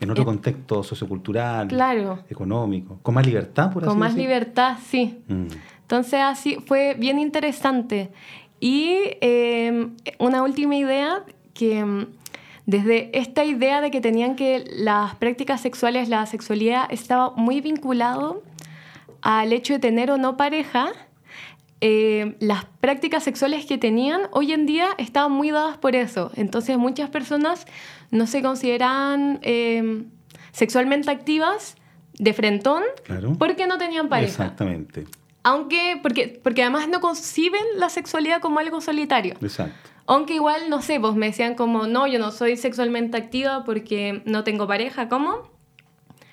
En 0.00 0.10
otro 0.10 0.22
eh, 0.22 0.26
contexto 0.26 0.82
sociocultural, 0.82 1.68
claro. 1.68 2.24
económico, 2.28 2.98
con 3.02 3.14
más 3.14 3.26
libertad, 3.26 3.70
por 3.70 3.84
así 3.84 3.90
Con 3.90 3.98
más 3.98 4.14
libertad, 4.14 4.78
sí. 4.84 5.22
Mm. 5.28 5.46
Entonces 5.82 6.20
así 6.22 6.56
fue 6.66 6.94
bien 6.94 7.18
interesante. 7.18 8.10
Y 8.58 8.96
em, 9.20 9.96
una 10.18 10.42
última 10.42 10.76
idea 10.76 11.24
que 11.52 11.78
em, 11.78 12.06
desde 12.66 13.16
esta 13.18 13.44
idea 13.44 13.80
de 13.80 13.90
que 13.90 14.00
tenían 14.00 14.36
que 14.36 14.64
las 14.76 15.14
prácticas 15.16 15.60
sexuales, 15.60 16.08
la 16.08 16.24
sexualidad 16.26 16.86
estaba 16.90 17.30
muy 17.30 17.60
vinculado 17.60 18.42
al 19.22 19.52
hecho 19.52 19.74
de 19.74 19.78
tener 19.78 20.10
o 20.10 20.18
no 20.18 20.36
pareja, 20.36 20.92
em, 21.80 22.34
las 22.40 22.64
prácticas 22.80 23.22
sexuales 23.22 23.66
que 23.66 23.78
tenían 23.78 24.22
hoy 24.32 24.52
en 24.52 24.66
día 24.66 24.88
estaban 24.98 25.32
muy 25.32 25.50
dadas 25.50 25.78
por 25.78 25.96
eso. 25.96 26.30
Entonces 26.36 26.78
muchas 26.78 27.10
personas 27.10 27.66
no 28.10 28.26
se 28.26 28.42
consideran 28.42 29.40
sexualmente 30.52 31.10
activas 31.10 31.76
de 32.18 32.32
frentón 32.34 32.82
porque 33.38 33.66
no 33.66 33.78
tenían 33.78 34.08
pareja. 34.08 34.30
Exactamente. 34.30 35.06
Aunque, 35.42 35.98
porque, 36.02 36.40
porque 36.42 36.62
además 36.62 36.88
no 36.88 37.00
conciben 37.00 37.62
la 37.76 37.88
sexualidad 37.88 38.40
como 38.40 38.58
algo 38.58 38.80
solitario. 38.80 39.34
Exacto. 39.40 39.90
Aunque 40.06 40.34
igual, 40.34 40.68
no 40.68 40.82
sé, 40.82 40.98
vos 40.98 41.14
me 41.14 41.26
decían 41.26 41.54
como, 41.54 41.86
no, 41.86 42.06
yo 42.06 42.18
no 42.18 42.32
soy 42.32 42.56
sexualmente 42.56 43.16
activa 43.16 43.64
porque 43.64 44.22
no 44.24 44.44
tengo 44.44 44.66
pareja, 44.66 45.08
¿cómo? 45.08 45.48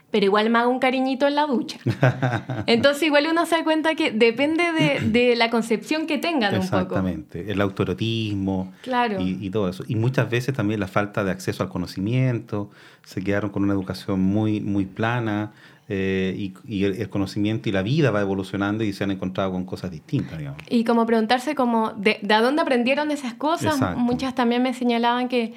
Pero 0.09 0.25
igual 0.25 0.49
me 0.49 0.59
hago 0.59 0.71
un 0.71 0.79
cariñito 0.79 1.27
en 1.27 1.35
la 1.35 1.45
ducha. 1.45 1.79
Entonces 2.65 3.03
igual 3.03 3.27
uno 3.29 3.45
se 3.45 3.57
da 3.57 3.63
cuenta 3.63 3.93
que 3.95 4.11
depende 4.11 4.63
de, 5.01 5.35
la 5.35 5.49
concepción 5.49 6.07
que 6.07 6.17
tengan 6.17 6.53
un 6.55 6.61
poco. 6.61 6.77
Exactamente, 6.77 7.51
el 7.51 7.59
autorotismo 7.59 8.73
claro. 8.81 9.17
y, 9.19 9.49
todo 9.49 9.69
eso. 9.69 9.83
Y 9.87 9.95
muchas 9.95 10.29
veces 10.29 10.55
también 10.55 10.79
la 10.79 10.87
falta 10.87 11.23
de 11.23 11.31
acceso 11.31 11.61
al 11.61 11.69
conocimiento, 11.69 12.69
se 13.03 13.21
quedaron 13.21 13.49
con 13.49 13.63
una 13.63 13.73
educación 13.73 14.21
muy, 14.21 14.61
muy 14.61 14.85
plana. 14.85 15.51
Eh, 15.89 16.51
y, 16.65 16.83
el 16.83 17.09
conocimiento 17.09 17.69
y 17.69 17.71
la 17.71 17.81
vida 17.81 18.11
va 18.11 18.19
evolucionando 18.19 18.83
y 18.83 18.91
se 18.91 19.05
han 19.05 19.11
encontrado 19.11 19.51
con 19.51 19.65
cosas 19.65 19.91
distintas, 19.91 20.37
digamos. 20.37 20.61
Y 20.69 20.83
como 20.83 21.05
preguntarse 21.05 21.55
como 21.55 21.91
de, 21.91 22.19
de 22.21 22.35
dónde 22.35 22.61
aprendieron 22.61 23.11
esas 23.11 23.33
cosas. 23.33 23.79
Muchas 23.97 24.35
también 24.35 24.63
me 24.63 24.73
señalaban 24.73 25.27
que 25.29 25.53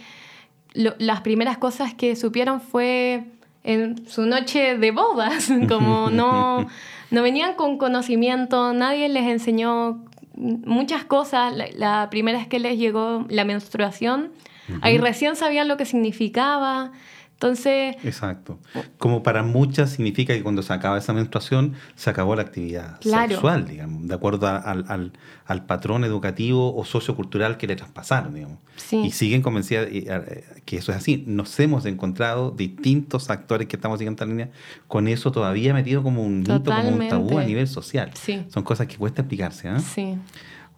las 0.75 1.21
primeras 1.23 1.59
cosas 1.59 1.95
que 1.95 2.15
supieron 2.15 2.61
fue 2.61 3.25
en 3.65 4.07
su 4.09 4.27
noche 4.27 4.77
de 4.77 4.91
bodas, 4.91 5.51
como 5.69 6.11
no, 6.11 6.67
no 7.11 7.23
venían 7.23 7.55
con 7.55 7.79
conocimiento, 7.79 8.73
nadie 8.73 9.09
les 9.09 9.25
enseñó 9.25 10.05
muchas 10.35 11.05
cosas. 11.05 11.53
La, 11.75 12.09
primera 12.11 12.39
vez 12.39 12.49
que 12.49 12.59
les 12.59 12.79
llegó 12.79 13.27
la 13.29 13.45
menstruación, 13.45 14.33
ahí 14.81 14.99
recién 14.99 15.37
sabían 15.37 15.69
lo 15.69 15.77
que 15.77 15.85
significaba. 15.85 16.93
Entonces... 17.41 17.97
Exacto. 18.05 18.59
Como 18.99 19.23
para 19.23 19.43
muchas 19.43 19.93
significa 19.93 20.35
que 20.35 20.43
cuando 20.43 20.61
se 20.61 20.75
acaba 20.75 20.99
esa 20.99 21.15
menstruación, 21.15 21.73
se 21.95 22.11
acabó 22.11 22.37
la 22.37 22.43
actividad 22.43 23.01
sexual, 23.01 23.67
digamos, 23.67 24.07
de 24.07 24.15
acuerdo 24.15 24.47
al, 24.47 25.13
al, 25.47 25.65
patrón 25.65 26.05
educativo 26.05 26.77
o 26.77 26.85
sociocultural 26.85 27.57
que 27.57 27.67
le 27.67 27.77
traspasaron, 27.77 28.35
digamos. 28.35 28.59
Y 28.93 29.13
siguen 29.13 29.41
convencidas 29.41 29.89
eh, 29.91 30.45
que 30.67 30.77
eso 30.77 30.93
es 30.93 30.99
así. 30.99 31.25
Nos 31.27 31.59
hemos 31.61 31.87
encontrado 31.87 32.51
distintos 32.51 33.31
actores 33.31 33.69
que 33.69 33.77
estamos 33.77 33.99
siguiendo 33.99 34.23
esta 34.23 34.31
línea 34.31 34.51
con 34.87 35.09
eso 35.09 35.33
todavía 35.33 35.73
metido 35.73 36.03
como 36.03 36.23
un 36.23 36.41
mito, 36.41 36.63
como 36.63 36.89
un 36.91 37.09
tabú 37.09 37.39
a 37.39 37.45
nivel 37.45 37.69
social. 37.69 38.13
Son 38.49 38.63
cosas 38.63 38.87
que 38.87 38.97
cuesta 38.97 39.23
explicarse, 39.23 39.67
¿ah? 39.67 39.79
Sí. 39.79 40.19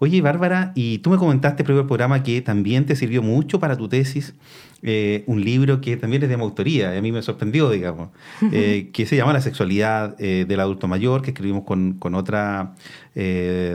Oye, 0.03 0.21
Bárbara, 0.21 0.73
y 0.75 0.99
tú 0.99 1.11
me 1.11 1.17
comentaste 1.17 1.63
en 1.63 1.79
el 1.79 1.87
programa 1.87 2.25
que 2.25 2.43
también 2.43 2.87
te 2.87 2.97
sirvió 2.97 3.23
mucho 3.23 3.61
para 3.61 3.77
tu 3.77 3.89
tesis 3.89 4.35
eh, 4.83 5.23
un 5.29 5.45
libro 5.45 5.81
que 5.81 5.97
también 5.97 6.25
es 6.25 6.29
de 6.29 6.37
mi 6.37 6.43
autoría, 6.43 6.93
y 6.93 6.99
a 6.99 7.01
mí 7.01 7.13
me 7.13 7.23
sorprendió, 7.23 7.71
digamos, 7.71 8.09
eh, 8.51 8.91
que 8.93 9.07
se 9.07 9.15
llama 9.15 9.33
La 9.33 9.41
sexualidad 9.41 10.17
eh, 10.19 10.45
del 10.49 10.59
adulto 10.59 10.89
mayor, 10.89 11.23
que 11.23 11.31
escribimos 11.31 11.63
con, 11.63 11.93
con 12.01 12.17
otra 12.17 12.75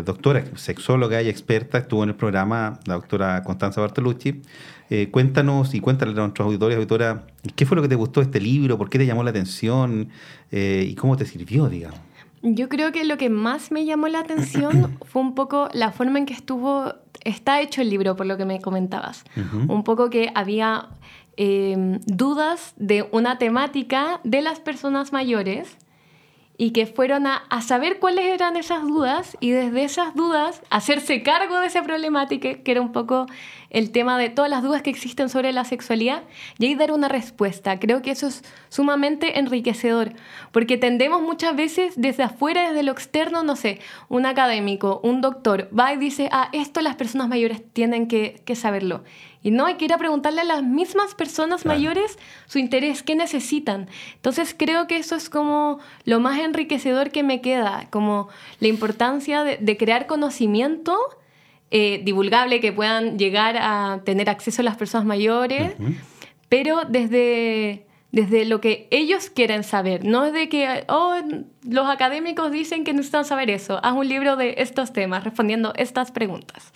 doctora, 0.03 0.43
sexóloga 0.55 1.21
y 1.21 1.29
experta, 1.29 1.77
estuvo 1.77 2.03
en 2.03 2.09
el 2.09 2.15
programa, 2.15 2.77
la 2.85 2.95
doctora 2.95 3.41
Constanza 3.43 3.79
Bartolucci. 3.79 4.41
cuéntanos 5.11 5.75
y 5.75 5.79
cuéntale 5.79 6.11
a 6.11 6.15
nuestros 6.15 6.47
auditores 6.47 6.75
y 6.75 6.77
auditoras 6.79 7.19
qué 7.55 7.65
fue 7.65 7.77
lo 7.77 7.83
que 7.83 7.87
te 7.87 7.95
gustó 7.95 8.19
de 8.19 8.25
este 8.25 8.41
libro, 8.41 8.77
por 8.77 8.89
qué 8.89 8.97
te 8.97 9.05
llamó 9.05 9.23
la 9.23 9.29
atención 9.29 10.09
y 10.51 10.93
cómo 10.95 11.15
te 11.15 11.25
sirvió, 11.25 11.69
digamos. 11.69 12.06
Yo 12.55 12.69
creo 12.69 12.91
que 12.91 13.03
lo 13.03 13.17
que 13.17 13.29
más 13.29 13.71
me 13.71 13.85
llamó 13.85 14.07
la 14.07 14.19
atención 14.19 14.97
fue 15.05 15.21
un 15.21 15.35
poco 15.35 15.69
la 15.73 15.91
forma 15.91 16.19
en 16.19 16.25
que 16.25 16.33
estuvo, 16.33 16.93
está 17.23 17.61
hecho 17.61 17.81
el 17.81 17.89
libro, 17.89 18.15
por 18.15 18.25
lo 18.25 18.37
que 18.37 18.45
me 18.45 18.61
comentabas. 18.61 19.23
Un 19.67 19.83
poco 19.83 20.09
que 20.09 20.31
había 20.35 20.89
em, 21.35 21.99
dudas 22.05 22.73
de 22.77 23.07
una 23.11 23.37
temática 23.37 24.21
de 24.23 24.41
las 24.41 24.59
personas 24.59 25.13
mayores 25.13 25.77
y 26.57 26.71
que 26.71 26.87
fueron 26.87 27.27
a, 27.27 27.43
a, 27.49 27.61
saber 27.61 27.99
cuáles 27.99 28.25
eran 28.25 28.57
esas 28.57 28.81
dudas 28.81 29.37
y 29.39 29.51
desde 29.51 29.83
esas 29.83 30.15
dudas 30.15 30.61
hacerse 30.69 31.21
cargo 31.21 31.59
de 31.59 31.67
esa 31.67 31.83
problemática, 31.83 32.55
que 32.55 32.71
era 32.71 32.81
un 32.81 32.91
poco 32.91 33.27
el 33.69 33.91
tema 33.91 34.17
de 34.17 34.29
todas 34.29 34.49
las 34.49 34.63
dudas 34.63 34.81
que 34.81 34.89
existen 34.89 35.29
sobre 35.29 35.51
la 35.51 35.65
sexualidad, 35.65 36.23
y 36.57 36.65
ahí 36.65 36.75
dar 36.75 36.91
una 36.91 37.09
respuesta. 37.09 37.79
Creo 37.79 38.01
que 38.01 38.11
eso 38.11 38.27
es 38.27 38.43
sumamente 38.69 39.39
enriquecedor, 39.39 40.13
porque 40.51 40.77
tendemos 40.77 41.21
muchas 41.21 41.55
veces 41.55 41.93
desde 41.95 42.23
afuera, 42.23 42.69
desde 42.69 42.83
lo 42.83 42.91
externo, 42.91 43.43
no 43.43 43.55
sé, 43.55 43.79
un 44.09 44.25
académico, 44.25 44.99
un 45.03 45.21
doctor, 45.21 45.69
va 45.77 45.93
y 45.93 45.97
dice, 45.97 46.29
ah, 46.31 46.49
esto 46.53 46.81
las 46.81 46.95
personas 46.95 47.27
mayores 47.27 47.61
tienen 47.73 48.07
que, 48.07 48.41
que 48.45 48.55
saberlo. 48.55 49.03
Y 49.47 49.51
no, 49.51 49.65
hay 49.65 49.75
que 49.75 49.85
ir 49.85 49.93
a 49.93 49.97
preguntarle 49.97 50.41
a 50.41 50.43
las 50.43 50.61
mismas 50.61 51.15
personas 51.15 51.65
mayores 51.65 52.19
su 52.47 52.59
interés, 52.59 53.01
qué 53.01 53.15
necesitan. 53.15 53.87
Entonces 54.15 54.53
creo 54.53 54.87
que 54.87 54.97
eso 54.97 55.15
es 55.15 55.29
como 55.29 55.79
lo 56.03 56.19
más 56.19 56.37
enriquecedor 56.39 57.11
que 57.11 57.23
me 57.23 57.39
queda, 57.39 57.87
como 57.89 58.27
la 58.59 58.67
importancia 58.67 59.45
de, 59.45 59.77
crear 59.77 60.05
conocimiento 60.05 60.97
eh, 61.71 62.01
divulgable 62.03 62.59
que 62.59 62.73
puedan 62.73 63.17
llegar 63.17 63.55
a 63.57 64.01
tener 64.03 64.29
acceso 64.29 64.63
a 64.63 64.65
las 64.65 64.75
personas 64.75 65.07
mayores, 65.07 65.75
pero 66.49 66.81
desde 66.83 67.85
desde 68.11 68.43
lo 68.43 68.59
que 68.59 68.89
ellos 68.91 69.29
quieren 69.29 69.63
saber, 69.63 70.03
no 70.03 70.25
es 70.25 70.33
de 70.33 70.49
que 70.49 70.83
oh, 70.89 71.15
los 71.63 71.87
académicos 71.87 72.51
dicen 72.51 72.83
que 72.83 72.91
necesitan 72.91 73.23
saber 73.23 73.49
eso, 73.49 73.79
haz 73.81 73.93
un 73.93 74.09
libro 74.09 74.35
de 74.35 74.55
estos 74.57 74.91
temas 74.91 75.23
respondiendo 75.23 75.71
estas 75.77 76.11
preguntas. 76.11 76.73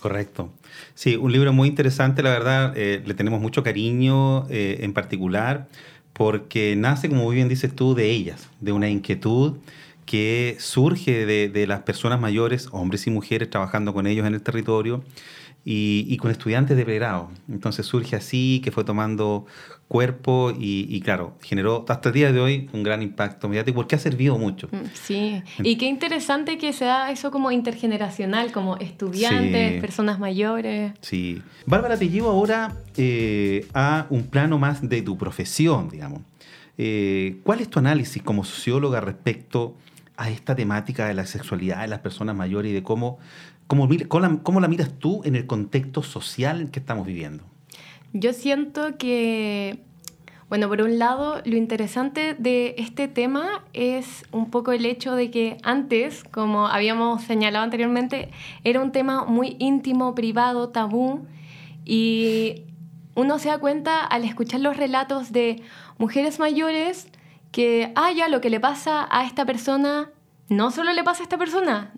Correcto. 0.00 0.52
Sí, 0.98 1.14
un 1.14 1.30
libro 1.30 1.52
muy 1.52 1.68
interesante, 1.68 2.24
la 2.24 2.30
verdad, 2.30 2.72
eh, 2.76 3.00
le 3.06 3.14
tenemos 3.14 3.40
mucho 3.40 3.62
cariño 3.62 4.48
eh, 4.50 4.78
en 4.80 4.92
particular, 4.92 5.68
porque 6.12 6.74
nace, 6.74 7.08
como 7.08 7.22
muy 7.22 7.36
bien 7.36 7.48
dices 7.48 7.72
tú, 7.72 7.94
de 7.94 8.10
ellas, 8.10 8.50
de 8.60 8.72
una 8.72 8.88
inquietud 8.88 9.58
que 10.06 10.56
surge 10.58 11.24
de, 11.24 11.50
de 11.50 11.68
las 11.68 11.82
personas 11.82 12.20
mayores, 12.20 12.68
hombres 12.72 13.06
y 13.06 13.10
mujeres, 13.10 13.48
trabajando 13.48 13.94
con 13.94 14.08
ellos 14.08 14.26
en 14.26 14.34
el 14.34 14.42
territorio 14.42 15.04
y, 15.70 16.16
con 16.16 16.30
estudiantes 16.30 16.78
de 16.78 16.84
pregrado. 16.84 17.28
Entonces 17.46 17.84
surge 17.84 18.16
así, 18.16 18.62
que 18.64 18.72
fue 18.72 18.84
tomando 18.84 19.44
cuerpo 19.86 20.50
y, 20.58 20.98
claro, 21.02 21.36
generó 21.42 21.84
hasta 21.88 22.08
el 22.08 22.14
día 22.14 22.32
de 22.32 22.40
hoy 22.40 22.70
un 22.72 22.82
gran 22.82 23.02
impacto 23.02 23.50
mediático 23.50 23.76
porque 23.76 23.94
ha 23.94 23.98
servido 23.98 24.38
mucho. 24.38 24.68
Mm, 24.72 24.86
sí, 24.94 25.42
y 25.58 25.76
qué 25.76 25.84
interesante 25.84 26.56
que 26.56 26.72
sea 26.72 27.10
eso 27.10 27.30
como 27.30 27.50
intergeneracional, 27.50 28.50
como 28.50 28.78
estudiantes, 28.78 29.78
personas 29.78 30.18
mayores. 30.18 30.92
Sí. 31.02 31.42
Bárbara, 31.66 31.98
te 31.98 32.08
llevo 32.08 32.30
ahora 32.30 32.74
eh, 32.96 33.66
a 33.74 34.06
un 34.08 34.22
plano 34.22 34.58
más 34.58 34.88
de 34.88 35.02
tu 35.02 35.18
profesión, 35.18 35.90
digamos. 35.90 36.22
Eh, 36.78 37.40
¿Cuál 37.42 37.60
es 37.60 37.68
tu 37.68 37.78
análisis 37.78 38.22
como 38.22 38.42
socióloga 38.42 39.02
respecto 39.02 39.76
a 40.18 40.30
esta 40.30 40.56
temática 40.56 41.06
de 41.06 41.14
la 41.14 41.26
sexualidad 41.26 41.82
de 41.82 41.88
las 41.88 42.00
personas 42.00 42.34
mayores 42.34 42.72
y 42.72 42.74
de 42.74 42.82
cómo 42.82 43.18
¿Cómo, 43.68 44.60
la 44.60 44.68
miras 44.68 44.92
tú 44.98 45.20
en 45.24 45.36
el 45.36 45.46
contexto 45.46 46.02
social 46.02 46.70
que 46.70 46.80
estamos 46.80 47.06
viviendo? 47.06 47.44
Yo 48.14 48.32
siento 48.32 48.96
que, 48.96 49.80
bueno, 50.48 50.68
por 50.68 50.80
un 50.80 50.98
lado, 50.98 51.42
lo 51.44 51.54
interesante 51.54 52.34
de 52.38 52.74
este 52.78 53.08
tema 53.08 53.62
es 53.74 54.24
un 54.32 54.50
poco 54.50 54.72
el 54.72 54.86
hecho 54.86 55.14
de 55.14 55.30
que 55.30 55.58
antes, 55.62 56.24
como 56.24 56.66
habíamos 56.66 57.22
señalado 57.24 57.62
anteriormente, 57.62 58.30
era 58.64 58.80
un 58.80 58.90
tema 58.90 59.26
muy 59.26 59.56
íntimo, 59.58 60.14
privado, 60.14 60.70
tabú, 60.70 61.26
y 61.84 62.62
uno 63.14 63.38
se 63.38 63.50
da 63.50 63.58
cuenta 63.58 64.02
al 64.02 64.24
escuchar 64.24 64.60
los 64.60 64.78
relatos 64.78 65.30
de 65.30 65.62
mujeres 65.98 66.38
mayores 66.38 67.08
que, 67.52 67.92
ah, 67.96 68.12
ya, 68.12 68.28
lo 68.28 68.40
que 68.40 68.48
le 68.48 68.60
pasa 68.60 69.06
a 69.10 69.26
esta 69.26 69.44
persona, 69.44 70.10
no 70.48 70.70
solo 70.70 70.94
le 70.94 71.04
pasa 71.04 71.22
a 71.22 71.24
esta 71.24 71.36
persona, 71.36 71.92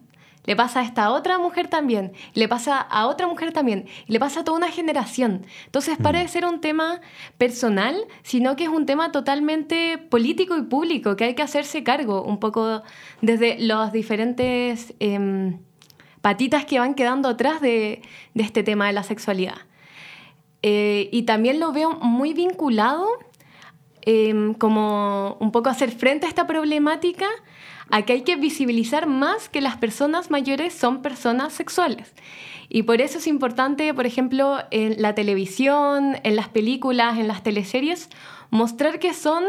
le 0.44 0.57
pasa 0.57 0.81
a 0.81 0.85
esta 0.85 1.11
otra 1.11 1.38
mujer 1.38 1.68
también, 1.68 2.12
le 2.35 2.48
pasa 2.48 2.81
a 2.81 3.07
otra 3.07 3.26
mujer 3.26 3.53
también, 3.53 3.87
y 4.07 4.12
le 4.12 4.20
pasa 4.20 4.40
a 4.40 4.44
toda 4.44 4.57
una 4.57 4.70
generación. 4.70 5.46
Entonces, 5.66 5.98
para 5.98 6.18
de 6.20 6.24
mm. 6.24 6.29
ser 6.29 6.46
un 6.46 6.61
tema 6.61 7.00
personal, 7.38 7.96
sino 8.22 8.57
que 8.57 8.64
es 8.64 8.70
un 8.70 8.87
tema 8.87 9.12
totalmente 9.12 9.98
político 9.98 10.57
y 10.57 10.62
público, 10.62 11.16
que 11.16 11.24
hay 11.24 11.35
que 11.35 11.42
hacerse 11.42 11.85
cargo 11.85 12.22
un 12.22 12.40
poco 12.40 12.83
desde 13.20 13.59
los 13.61 13.92
diferentes 13.92 14.94
em, 14.98 15.59
patitas 16.20 16.64
que 16.64 16.79
van 16.79 16.94
quedando 16.94 17.29
atrás 17.29 17.61
de, 17.61 18.03
este 18.35 18.62
tema 18.62 18.87
de 18.87 18.92
la 18.92 19.03
sexualidad. 19.03 19.59
Eh, 20.62 21.09
y 21.12 21.22
también 21.22 21.61
lo 21.61 21.72
veo 21.72 21.92
muy 21.92 22.35
vinculado, 22.35 23.07
em, 24.03 24.55
como 24.55 25.37
un 25.40 25.53
poco 25.53 25.68
hacer 25.68 25.90
frente 25.90 26.26
a 26.26 26.29
esta 26.29 26.46
problemática 26.46 27.26
Aquí 27.90 28.12
hay 28.12 28.22
que 28.22 28.37
visibilizar 28.37 29.07
más 29.07 29.48
que 29.48 29.61
las 29.61 29.76
personas 29.76 30.31
mayores 30.31 30.72
son 30.72 31.03
personas 31.03 31.53
sexuales. 31.53 32.12
Y 32.68 32.85
por 32.85 33.00
eso 33.00 33.18
es 33.18 33.26
importante, 33.26 33.92
por 33.94 34.07
ejemplo, 34.07 34.59
en 34.70 35.03
la 35.03 35.14
televisión, 35.14 36.18
en 36.22 36.37
las 36.37 36.48
películas, 36.48 37.18
en 37.18 37.26
las 37.26 37.42
teleseries, 37.42 38.09
mostrar 38.50 39.00
que 39.00 39.12
son 39.12 39.42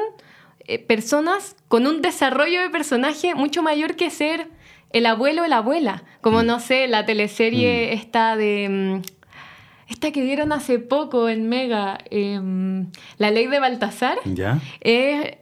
eh, 0.67 0.79
personas 0.79 1.55
con 1.67 1.85
un 1.85 2.01
desarrollo 2.01 2.61
de 2.61 2.69
personaje 2.69 3.35
mucho 3.35 3.61
mayor 3.61 3.95
que 3.95 4.09
ser 4.09 4.47
el 4.91 5.05
abuelo 5.05 5.43
o 5.43 5.47
la 5.47 5.57
abuela. 5.57 6.03
Como, 6.21 6.41
mm. 6.41 6.45
no 6.45 6.59
sé, 6.59 6.87
la 6.87 7.05
teleserie 7.05 7.91
mm. 7.91 7.93
esta 7.93 8.35
de... 8.35 8.67
Mm, 8.69 9.01
esta 9.87 10.11
que 10.11 10.23
dieron 10.23 10.53
hace 10.53 10.79
poco 10.79 11.27
en 11.27 11.49
Mega, 11.49 11.97
em, 12.09 12.87
La 13.17 13.29
Ley 13.29 13.47
de 13.47 13.59
Baltasar, 13.59 14.19
¿Ya? 14.23 14.61
es 14.79 15.35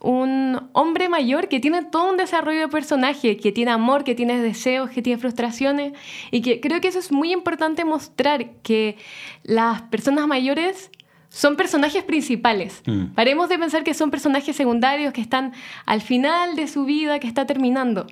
un 0.00 0.68
hombre 0.72 1.08
mayor 1.08 1.48
que 1.48 1.60
tiene 1.60 1.82
todo 1.84 2.10
un 2.10 2.16
desarrollo 2.16 2.60
de 2.60 2.68
personaje, 2.68 3.36
que 3.36 3.52
tiene 3.52 3.70
amor, 3.70 4.04
que 4.04 4.14
tiene 4.14 4.40
deseos, 4.40 4.90
que 4.90 5.02
tiene 5.02 5.20
frustraciones, 5.20 5.92
y 6.30 6.42
que 6.42 6.60
creo 6.60 6.80
que 6.80 6.88
eso 6.88 6.98
es 6.98 7.10
muy 7.10 7.32
importante 7.32 7.84
mostrar, 7.84 8.50
que 8.62 8.96
las 9.42 9.82
personas 9.82 10.26
mayores 10.26 10.90
son 11.28 11.56
personajes 11.56 12.04
principales. 12.04 12.82
Mm. 12.86 13.14
Paremos 13.14 13.48
de 13.48 13.58
pensar 13.58 13.84
que 13.84 13.94
son 13.94 14.10
personajes 14.10 14.54
secundarios 14.54 15.12
que 15.12 15.20
están 15.20 15.52
al 15.86 16.02
final 16.02 16.56
de 16.56 16.68
su 16.68 16.84
vida, 16.84 17.18
que 17.18 17.26
está 17.26 17.46
terminando. 17.46 18.06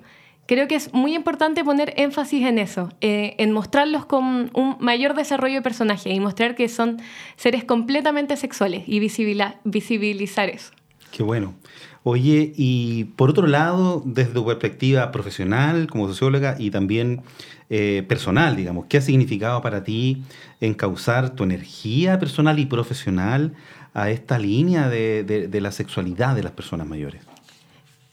Creo 0.46 0.66
que 0.66 0.74
es 0.74 0.92
muy 0.92 1.14
importante 1.14 1.62
poner 1.62 1.94
énfasis 1.96 2.44
en 2.44 2.58
eso, 2.58 2.88
eh, 3.00 3.36
en 3.38 3.52
mostrarlos 3.52 4.04
con 4.04 4.50
un 4.52 4.76
mayor 4.80 5.14
desarrollo 5.14 5.56
de 5.56 5.62
personaje 5.62 6.10
y 6.10 6.18
mostrar 6.18 6.56
que 6.56 6.68
son 6.68 6.96
seres 7.36 7.62
completamente 7.62 8.36
sexuales 8.36 8.82
y 8.86 8.98
visibilizar 8.98 10.48
eso. 10.48 10.72
Qué 11.10 11.22
bueno. 11.22 11.54
Oye, 12.02 12.52
y 12.56 13.04
por 13.16 13.30
otro 13.30 13.46
lado, 13.46 14.02
desde 14.06 14.32
tu 14.32 14.46
perspectiva 14.46 15.12
profesional 15.12 15.86
como 15.88 16.08
socióloga 16.08 16.56
y 16.58 16.70
también 16.70 17.22
eh, 17.68 18.04
personal, 18.08 18.56
digamos, 18.56 18.86
¿qué 18.86 18.98
ha 18.98 19.02
significado 19.02 19.60
para 19.60 19.84
ti 19.84 20.22
encauzar 20.60 21.30
tu 21.30 21.44
energía 21.44 22.18
personal 22.18 22.58
y 22.58 22.66
profesional 22.66 23.54
a 23.92 24.10
esta 24.10 24.38
línea 24.38 24.88
de 24.88 25.60
la 25.60 25.72
sexualidad 25.72 26.34
de 26.34 26.42
las 26.42 26.52
personas 26.52 26.86
mayores? 26.86 27.22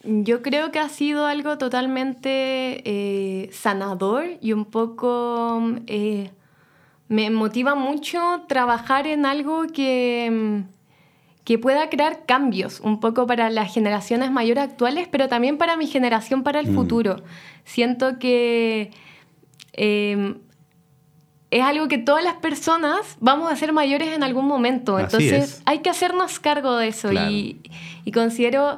Yo 0.04 0.42
creo 0.42 0.70
que 0.70 0.78
ha 0.78 0.88
sido 0.88 1.26
algo 1.26 1.58
totalmente 1.58 2.82
eh, 2.84 3.50
sanador 3.52 4.24
y 4.40 4.52
un 4.52 4.64
poco... 4.64 5.62
Eh, 5.86 6.30
me 7.08 7.30
motiva 7.30 7.74
mucho 7.74 8.42
trabajar 8.48 9.06
en 9.06 9.24
algo 9.24 9.66
que, 9.66 10.62
que 11.48 11.58
pueda 11.58 11.88
crear 11.88 12.26
cambios, 12.26 12.78
un 12.80 13.00
poco 13.00 13.26
para 13.26 13.48
las 13.48 13.72
generaciones 13.72 14.30
mayores 14.30 14.64
actuales, 14.64 15.08
pero 15.10 15.28
también 15.28 15.56
para 15.56 15.78
mi 15.78 15.86
generación, 15.86 16.42
para 16.42 16.60
el 16.60 16.70
mm. 16.70 16.74
futuro. 16.74 17.22
Siento 17.64 18.18
que 18.18 18.90
em, 19.72 20.40
es 21.50 21.62
algo 21.62 21.88
que 21.88 21.96
todas 21.96 22.22
las 22.22 22.34
personas 22.34 23.16
vamos 23.20 23.50
a 23.50 23.56
ser 23.56 23.72
mayores 23.72 24.14
en 24.14 24.22
algún 24.24 24.46
momento. 24.46 24.98
Entonces 24.98 25.62
hay 25.64 25.78
que 25.78 25.88
hacernos 25.88 26.38
cargo 26.38 26.76
de 26.76 26.88
eso 26.88 27.14
y, 27.14 27.62
y 28.04 28.12
considero 28.12 28.76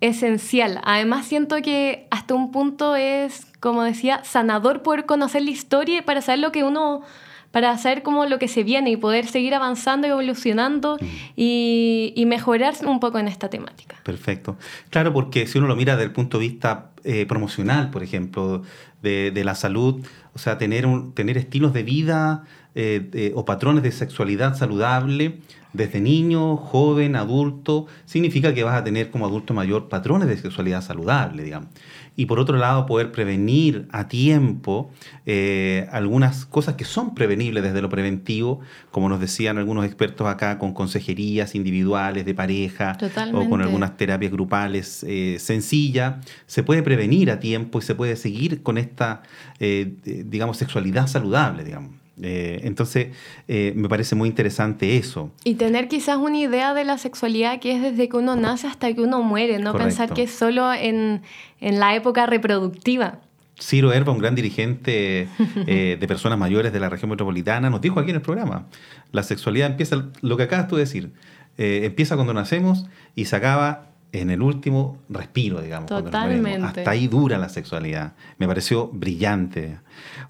esencial. 0.00 0.80
Además 0.82 1.24
siento 1.24 1.62
que 1.62 2.08
hasta 2.10 2.34
un 2.34 2.50
punto 2.50 2.96
es, 2.96 3.46
como 3.60 3.84
decía, 3.84 4.24
sanador 4.24 4.82
poder 4.82 5.06
conocer 5.06 5.42
la 5.42 5.50
historia 5.50 6.04
para 6.04 6.20
saber 6.20 6.40
lo 6.40 6.50
que 6.50 6.64
uno 6.64 7.02
para 7.50 7.76
saber 7.78 8.02
cómo 8.02 8.26
lo 8.26 8.38
que 8.38 8.48
se 8.48 8.62
viene 8.62 8.90
y 8.90 8.96
poder 8.96 9.26
seguir 9.26 9.54
avanzando 9.54 10.06
y 10.06 10.10
evolucionando 10.10 10.96
mm. 11.00 11.06
y, 11.36 12.12
y, 12.14 12.26
mejorar 12.26 12.74
un 12.84 13.00
poco 13.00 13.18
en 13.18 13.28
esta 13.28 13.48
temática. 13.48 13.96
Perfecto. 14.02 14.56
Claro, 14.90 15.12
porque 15.12 15.46
si 15.46 15.58
uno 15.58 15.66
lo 15.66 15.76
mira 15.76 15.94
desde 15.94 16.06
el 16.06 16.12
punto 16.12 16.38
de 16.38 16.48
vista 16.48 16.90
eh, 17.04 17.26
promocional, 17.26 17.90
por 17.90 18.02
ejemplo, 18.02 18.62
de, 19.02 19.30
de, 19.30 19.44
la 19.44 19.54
salud, 19.54 20.04
o 20.34 20.38
sea, 20.38 20.58
tener, 20.58 20.86
un, 20.86 21.14
tener 21.14 21.38
estilos 21.38 21.72
de 21.72 21.82
vida 21.82 22.44
eh, 22.80 23.32
o 23.34 23.44
patrones 23.44 23.82
de 23.82 23.90
sexualidad 23.90 24.56
saludable, 24.56 25.40
desde 25.72 26.00
niño, 26.00 26.56
joven, 26.56 27.16
adulto, 27.16 27.86
significa 28.06 28.54
que 28.54 28.64
vas 28.64 28.76
a 28.76 28.84
tener 28.84 29.10
como 29.10 29.26
adulto 29.26 29.52
mayor 29.54 29.88
patrones 29.88 30.28
de 30.28 30.36
sexualidad 30.36 30.82
saludable, 30.82 31.42
digamos. 31.42 31.68
Y 32.16 32.26
por 32.26 32.40
otro 32.40 32.56
lado, 32.56 32.84
poder 32.86 33.12
prevenir 33.12 33.86
a 33.92 34.08
tiempo 34.08 34.90
eh, 35.24 35.86
algunas 35.92 36.46
cosas 36.46 36.74
que 36.74 36.84
son 36.84 37.14
prevenibles 37.14 37.62
desde 37.62 37.80
lo 37.80 37.88
preventivo, 37.88 38.60
como 38.90 39.08
nos 39.08 39.20
decían 39.20 39.56
algunos 39.56 39.84
expertos 39.84 40.26
acá, 40.26 40.58
con 40.58 40.72
consejerías 40.72 41.54
individuales 41.54 42.24
de 42.24 42.34
pareja 42.34 42.96
o 43.32 43.48
con 43.48 43.62
algunas 43.62 43.96
terapias 43.96 44.32
grupales 44.32 45.04
eh, 45.06 45.36
sencillas, 45.38 46.16
se 46.46 46.64
puede 46.64 46.82
prevenir 46.82 47.30
a 47.30 47.38
tiempo 47.38 47.78
y 47.78 47.82
se 47.82 47.94
puede 47.94 48.16
seguir 48.16 48.62
con 48.64 48.78
esta, 48.78 49.22
eh, 49.60 49.94
digamos, 50.26 50.56
sexualidad 50.56 51.06
saludable, 51.06 51.62
digamos. 51.62 52.07
Eh, 52.22 52.60
entonces, 52.64 53.08
eh, 53.46 53.72
me 53.76 53.88
parece 53.88 54.14
muy 54.14 54.28
interesante 54.28 54.96
eso. 54.96 55.30
Y 55.44 55.54
tener 55.54 55.88
quizás 55.88 56.16
una 56.16 56.38
idea 56.38 56.74
de 56.74 56.84
la 56.84 56.98
sexualidad 56.98 57.60
que 57.60 57.76
es 57.76 57.82
desde 57.82 58.08
que 58.08 58.16
uno 58.16 58.36
nace 58.36 58.66
hasta 58.66 58.92
que 58.92 59.00
uno 59.00 59.22
muere, 59.22 59.58
no 59.58 59.74
pensar 59.74 60.12
que 60.12 60.24
es 60.24 60.30
solo 60.30 60.72
en, 60.72 61.22
en, 61.60 61.78
la 61.78 61.94
época 61.94 62.26
reproductiva. 62.26 63.20
Ciro 63.60 63.92
Herba, 63.92 64.12
un 64.12 64.18
gran 64.18 64.34
dirigente 64.34 65.28
eh, 65.66 65.96
de 65.98 66.08
personas 66.08 66.38
mayores 66.38 66.72
de 66.72 66.80
la 66.80 66.88
región 66.88 67.10
metropolitana, 67.10 67.70
nos 67.70 67.80
dijo 67.80 67.98
aquí 67.98 68.10
en 68.10 68.16
el 68.16 68.22
programa, 68.22 68.66
la 69.10 69.22
sexualidad 69.22 69.70
empieza, 69.70 70.06
lo 70.20 70.36
que 70.36 70.44
acabas 70.44 70.68
tú 70.68 70.76
de 70.76 70.82
decir, 70.82 71.10
empieza 71.56 72.14
cuando 72.14 72.32
nacemos 72.34 72.86
y 73.16 73.24
se 73.24 73.34
acaba 73.34 73.87
en 74.12 74.30
el 74.30 74.42
último 74.42 74.98
respiro, 75.08 75.60
digamos. 75.60 75.88
Totalmente. 75.88 76.64
Hasta 76.64 76.90
ahí 76.90 77.08
dura 77.08 77.38
la 77.38 77.48
sexualidad. 77.48 78.14
Me 78.38 78.46
pareció 78.46 78.88
brillante. 78.88 79.78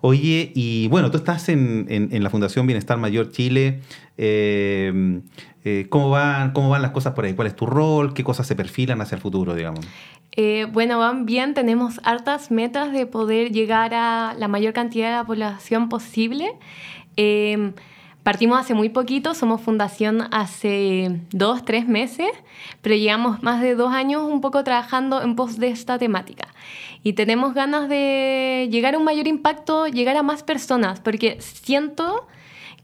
Oye, 0.01 0.53
y 0.55 0.89
bueno, 0.89 1.11
tú 1.11 1.19
estás 1.19 1.49
en, 1.49 1.87
en, 1.89 2.23
la 2.23 2.31
Fundación 2.31 2.67
Bienestar 2.67 2.99
Mayor 2.99 3.31
Chile. 3.31 3.81
Eh, 4.17 5.21
eh, 5.65 5.87
¿cómo, 5.89 6.11
van, 6.11 6.53
¿Cómo 6.53 6.71
van 6.71 6.83
las 6.83 6.91
cosas 6.91 7.15
por 7.15 7.25
ahí? 7.25 7.35
¿Cuál 7.35 7.49
es 7.49 7.57
tu 7.57 7.67
rol? 7.67 8.15
¿Qué 8.15 8.25
cosas 8.25 8.47
se 8.47 8.57
perfilan 8.57 9.01
hacia 9.01 9.17
el 9.17 9.21
futuro, 9.21 9.55
digamos? 9.55 9.87
Eh, 10.33 10.67
bueno, 10.73 10.99
van 10.99 11.25
bien. 11.25 11.55
Tenemos 11.55 12.01
hartas 12.05 12.51
metas 12.51 12.93
de 12.93 13.07
poder 13.07 13.53
llegar 13.53 13.95
a 13.95 14.35
la 14.37 14.49
mayor 14.49 14.73
cantidad 14.73 15.11
de 15.11 15.17
la 15.17 15.25
población 15.25 15.89
posible. 15.89 16.53
Partimos 18.23 18.59
hace 18.59 18.75
muy 18.75 18.91
poquito, 18.91 19.33
somos 19.33 19.61
fundación 19.61 20.29
hace 20.33 21.21
dos, 21.31 21.65
tres 21.65 21.89
meses, 21.89 22.29
pero 22.83 22.95
llevamos 22.95 23.43
más 23.43 23.63
de 23.63 23.75
dos 23.75 23.93
años 23.93 24.23
un 24.23 24.41
poco 24.41 24.65
trabajando 24.65 25.23
en 25.23 25.35
pos 25.35 25.59
de 25.59 25.69
esta 25.69 25.99
temática. 25.99 26.49
Y 27.03 27.15
tenemos 27.15 27.55
ganas 27.55 27.89
de 27.89 28.69
llegar 28.71 28.95
a 28.95 28.99
un 28.99 29.05
mayor 29.05 29.27
impacto, 29.27 29.87
llegar 29.87 30.17
a 30.17 30.23
más 30.23 30.43
personas, 30.43 31.01
porque 31.01 31.41
siento 31.41 32.27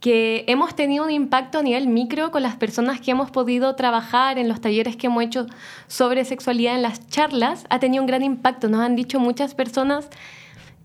que 0.00 0.44
hemos 0.48 0.76
tenido 0.76 1.04
un 1.04 1.10
impacto 1.10 1.58
a 1.58 1.62
nivel 1.62 1.88
micro 1.88 2.30
con 2.30 2.42
las 2.42 2.56
personas 2.56 3.00
que 3.00 3.10
hemos 3.10 3.30
podido 3.30 3.74
trabajar 3.74 4.38
en 4.38 4.48
los 4.48 4.60
talleres 4.60 4.96
que 4.96 5.06
hemos 5.06 5.22
hecho 5.24 5.46
sobre 5.88 6.24
sexualidad 6.24 6.74
en 6.74 6.82
las 6.82 7.08
charlas, 7.08 7.64
ha 7.70 7.78
tenido 7.80 8.02
un 8.02 8.06
gran 8.06 8.22
impacto. 8.22 8.68
Nos 8.68 8.80
han 8.80 8.96
dicho 8.96 9.18
muchas 9.18 9.54
personas, 9.54 10.08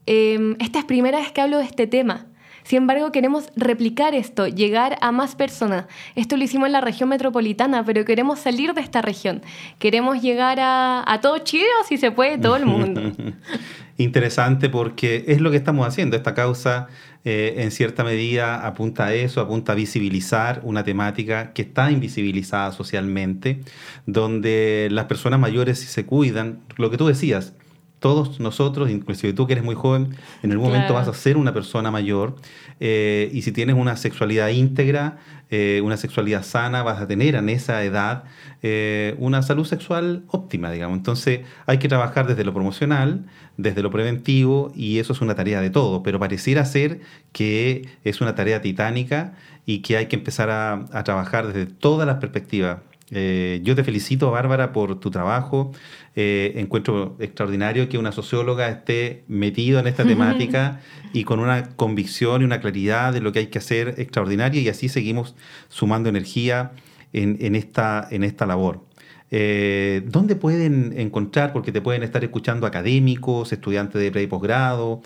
em, 0.05 0.55
esta 0.59 0.79
es 0.79 0.85
primera 0.85 1.19
vez 1.19 1.31
que 1.31 1.41
hablo 1.41 1.57
de 1.57 1.65
este 1.65 1.85
tema. 1.85 2.27
Sin 2.63 2.77
embargo, 2.77 3.11
queremos 3.11 3.49
replicar 3.55 4.13
esto, 4.15 4.47
llegar 4.47 4.97
a 5.01 5.11
más 5.11 5.35
personas. 5.35 5.85
Esto 6.15 6.37
lo 6.37 6.43
hicimos 6.43 6.67
en 6.67 6.73
la 6.73 6.81
región 6.81 7.09
metropolitana, 7.09 7.83
pero 7.83 8.05
queremos 8.05 8.39
salir 8.39 8.73
de 8.73 8.81
esta 8.81 9.01
región. 9.01 9.41
Queremos 9.79 10.21
llegar 10.21 10.59
a, 10.61 11.19
todo 11.21 11.39
Chile 11.39 11.65
si 11.87 11.97
se 11.97 12.11
puede, 12.11 12.37
todo 12.37 12.55
el 12.55 12.65
mundo. 12.65 13.01
Interesante 13.97 14.69
porque 14.69 15.25
es 15.27 15.41
lo 15.41 15.51
que 15.51 15.57
estamos 15.57 15.85
haciendo. 15.85 16.15
Esta 16.15 16.33
causa 16.33 16.87
eh, 17.25 17.55
en 17.57 17.71
cierta 17.71 18.05
medida 18.05 18.65
apunta 18.65 19.07
a 19.07 19.13
eso, 19.13 19.41
apunta 19.41 19.73
a 19.73 19.75
visibilizar 19.75 20.61
una 20.63 20.83
temática 20.83 21.51
que 21.51 21.63
está 21.63 21.91
invisibilizada 21.91 22.71
socialmente, 22.71 23.59
donde 24.05 24.87
las 24.91 25.05
personas 25.05 25.39
mayores 25.39 25.79
se 25.79 26.05
cuidan, 26.05 26.59
lo 26.77 26.89
que 26.89 26.97
tú 26.97 27.07
decías, 27.07 27.53
todos 27.99 28.39
nosotros, 28.39 28.89
inclusive 28.89 29.33
tú 29.33 29.45
que 29.45 29.53
eres 29.53 29.63
muy 29.63 29.75
joven, 29.75 30.15
en 30.41 30.51
el 30.51 30.57
momento 30.57 30.93
vas 30.93 31.07
a 31.07 31.13
ser 31.13 31.38
una 31.38 31.53
persona 31.53 31.91
mayor 31.91 32.35
eh, 32.79 33.29
y 33.33 33.41
si 33.41 33.51
tienes 33.51 33.75
una 33.75 33.97
sexualidad 33.97 34.49
íntegra, 34.49 35.17
eh, 35.51 35.81
una 35.83 35.97
sexualidad 35.97 36.43
sana, 36.43 36.83
vas 36.83 37.01
a 37.01 37.07
tener 37.07 37.35
en 37.35 37.49
esa 37.49 37.83
edad 37.83 38.23
eh, 38.62 39.15
una 39.17 39.41
salud 39.41 39.65
sexual 39.65 40.23
óptima, 40.27 40.71
digamos. 40.71 40.97
Entonces 40.97 41.41
hay 41.65 41.79
que 41.79 41.89
trabajar 41.89 42.27
desde 42.27 42.43
lo 42.43 42.53
promocional, 42.53 43.25
desde 43.57 43.81
lo 43.81 43.91
preventivo 43.91 44.71
y 44.75 44.99
eso 44.99 45.13
es 45.13 45.21
una 45.21 45.35
tarea 45.35 45.59
de 45.59 45.69
todo, 45.69 46.03
pero 46.03 46.19
pareciera 46.19 46.63
ser 46.65 47.01
que 47.33 47.89
es 48.03 48.21
una 48.21 48.35
tarea 48.35 48.62
titánica 48.62 49.33
y 49.65 49.79
que 49.79 49.97
hay 49.97 50.05
que 50.05 50.15
empezar 50.15 50.49
a, 50.49 50.85
a 50.91 51.03
trabajar 51.03 51.47
desde 51.47 51.65
todas 51.65 52.07
las 52.07 52.17
perspectivas 52.17 52.79
eh, 53.11 53.59
yo 53.63 53.75
te 53.75 53.83
felicito, 53.83 54.31
Bárbara, 54.31 54.71
por 54.71 54.99
tu 54.99 55.11
trabajo. 55.11 55.71
Eh, 56.15 56.53
encuentro 56.55 57.15
extraordinario 57.19 57.87
que 57.89 57.97
una 57.97 58.11
socióloga 58.11 58.69
esté 58.69 59.23
metida 59.27 59.79
en 59.79 59.87
esta 59.87 60.03
temática 60.05 60.81
y 61.13 61.23
con 61.23 61.39
una 61.39 61.69
convicción 61.75 62.41
y 62.41 62.45
una 62.45 62.59
claridad 62.59 63.13
de 63.13 63.21
lo 63.21 63.31
que 63.31 63.39
hay 63.39 63.47
que 63.47 63.59
hacer 63.59 63.95
extraordinaria 63.97 64.61
y 64.61 64.69
así 64.69 64.89
seguimos 64.89 65.35
sumando 65.69 66.09
energía 66.09 66.71
en, 67.13 67.55
esta, 67.55 68.07
en 68.11 68.23
esta 68.23 68.45
labor. 68.45 68.85
Eh, 69.31 70.03
¿Dónde 70.07 70.35
pueden 70.35 70.93
encontrar? 70.97 71.53
Porque 71.53 71.71
te 71.71 71.81
pueden 71.81 72.03
estar 72.03 72.23
escuchando 72.23 72.65
académicos, 72.65 73.51
estudiantes 73.51 74.01
de 74.01 74.11
pre 74.11 74.23
y 74.23 74.27
posgrado 74.27 75.01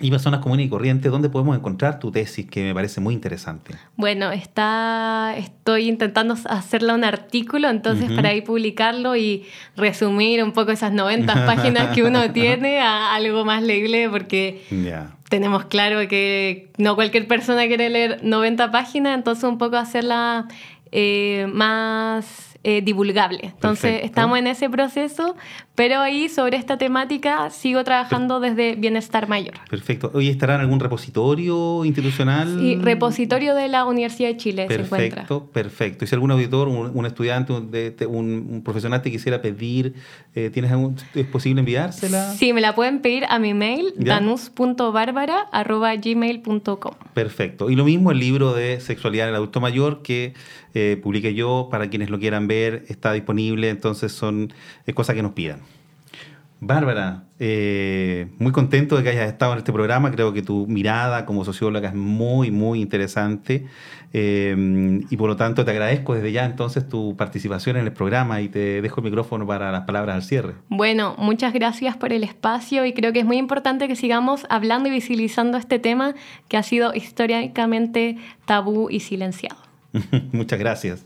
y 0.00 0.10
personas 0.10 0.40
comunes 0.40 0.66
y 0.66 0.68
corrientes, 0.68 1.10
¿dónde 1.10 1.28
podemos 1.28 1.56
encontrar 1.56 2.00
tu 2.00 2.10
tesis 2.10 2.46
que 2.46 2.64
me 2.64 2.74
parece 2.74 3.00
muy 3.00 3.14
interesante? 3.14 3.74
Bueno, 3.96 4.32
está, 4.32 5.34
estoy 5.36 5.88
intentando 5.88 6.34
hacerla 6.48 6.94
un 6.94 7.04
artículo, 7.04 7.70
entonces 7.70 8.10
para 8.10 8.30
ahí 8.30 8.40
publicarlo 8.40 9.14
y 9.14 9.44
resumir 9.76 10.42
un 10.42 10.52
poco 10.52 10.72
esas 10.72 10.92
90 10.92 11.46
páginas 11.46 11.94
que 11.94 12.02
uno 12.02 12.32
tiene 12.32 12.80
a 12.80 13.14
algo 13.14 13.44
más 13.44 13.62
leíble, 13.62 14.08
porque 14.10 14.64
tenemos 15.28 15.66
claro 15.66 16.08
que 16.08 16.72
no 16.76 16.96
cualquier 16.96 17.28
persona 17.28 17.66
quiere 17.68 17.88
leer 17.88 18.20
90 18.24 18.72
páginas, 18.72 19.16
entonces 19.16 19.44
un 19.44 19.58
poco 19.58 19.76
hacerla 19.76 20.48
eh, 20.90 21.46
más 21.52 22.53
eh, 22.66 22.80
divulgable. 22.82 23.40
Entonces, 23.44 24.00
estamos 24.04 24.38
en 24.38 24.46
ese 24.46 24.70
proceso, 24.70 25.36
pero 25.74 26.00
ahí 26.00 26.30
sobre 26.30 26.56
esta 26.56 26.78
temática 26.78 27.50
sigo 27.50 27.84
trabajando 27.84 28.40
desde 28.40 28.74
Bienestar 28.74 29.28
Mayor. 29.28 29.54
Perfecto. 29.68 30.10
¿Hoy 30.14 30.30
estará 30.30 30.54
en 30.54 30.62
algún 30.62 30.80
repositorio 30.80 31.84
institucional? 31.84 32.58
Sí, 32.58 32.76
repositorio 32.76 33.54
de 33.54 33.68
la 33.68 33.84
Universidad 33.84 34.30
de 34.30 34.36
Chile 34.38 34.66
perfecto, 34.66 34.96
se 34.96 35.04
encuentra. 35.04 35.22
Perfecto, 35.22 35.52
perfecto. 35.52 36.04
¿Y 36.04 36.08
si 36.08 36.14
algún 36.14 36.30
auditor, 36.30 36.68
un, 36.68 37.04
estudiante, 37.04 37.52
un, 38.06 38.62
profesional 38.64 39.02
te 39.02 39.10
quisiera 39.10 39.42
pedir, 39.42 39.94
eh, 40.34 40.50
¿tienes 40.50 40.72
¿es 41.14 41.26
posible 41.26 41.60
enviársela? 41.60 42.32
Sí, 42.32 42.52
me 42.52 42.60
la 42.60 42.74
pueden 42.74 43.00
pedir 43.00 43.24
a 43.28 43.38
mi 43.38 43.54
mail, 43.54 43.94
danus.barbara.gmail.com. 43.96 46.94
Perfecto. 47.14 47.70
Y 47.70 47.76
lo 47.76 47.84
mismo 47.84 48.10
el 48.10 48.18
libro 48.18 48.52
de 48.52 48.80
Sexualidad 48.80 49.28
en 49.28 49.30
el 49.30 49.36
Adulto 49.36 49.60
Mayor 49.60 50.02
que 50.02 50.34
eh, 50.74 50.98
publiqué 51.02 51.34
yo, 51.34 51.68
para 51.70 51.88
quienes 51.88 52.10
lo 52.10 52.18
quieran 52.18 52.48
ver, 52.48 52.84
está 52.88 53.12
disponible, 53.12 53.68
entonces 53.68 54.10
son 54.12 54.52
cosas 54.94 55.14
que 55.14 55.22
nos 55.22 55.32
pidan. 55.32 55.60
Bárbara, 56.66 57.24
eh, 57.38 58.28
muy 58.38 58.52
contento 58.52 58.96
de 58.96 59.02
que 59.02 59.10
hayas 59.10 59.28
estado 59.28 59.52
en 59.52 59.58
este 59.58 59.72
programa. 59.72 60.10
Creo 60.10 60.32
que 60.32 60.42
tu 60.42 60.66
mirada 60.66 61.26
como 61.26 61.44
socióloga 61.44 61.88
es 61.88 61.94
muy, 61.94 62.50
muy 62.50 62.80
interesante. 62.80 63.66
Eh, 64.12 65.00
y 65.10 65.16
por 65.16 65.28
lo 65.28 65.36
tanto 65.36 65.64
te 65.64 65.72
agradezco 65.72 66.14
desde 66.14 66.30
ya 66.30 66.44
entonces 66.44 66.88
tu 66.88 67.16
participación 67.16 67.76
en 67.76 67.84
el 67.84 67.92
programa 67.92 68.40
y 68.40 68.48
te 68.48 68.80
dejo 68.80 69.00
el 69.00 69.04
micrófono 69.06 69.46
para 69.46 69.72
las 69.72 69.82
palabras 69.82 70.14
al 70.14 70.22
cierre. 70.22 70.54
Bueno, 70.68 71.16
muchas 71.18 71.52
gracias 71.52 71.96
por 71.96 72.12
el 72.12 72.22
espacio 72.22 72.86
y 72.86 72.92
creo 72.92 73.12
que 73.12 73.18
es 73.18 73.26
muy 73.26 73.38
importante 73.38 73.88
que 73.88 73.96
sigamos 73.96 74.46
hablando 74.48 74.88
y 74.88 74.92
visibilizando 74.92 75.58
este 75.58 75.80
tema 75.80 76.14
que 76.48 76.56
ha 76.56 76.62
sido 76.62 76.94
históricamente 76.94 78.16
tabú 78.46 78.88
y 78.88 79.00
silenciado. 79.00 79.60
Muchas 80.32 80.58
gracias. 80.58 81.04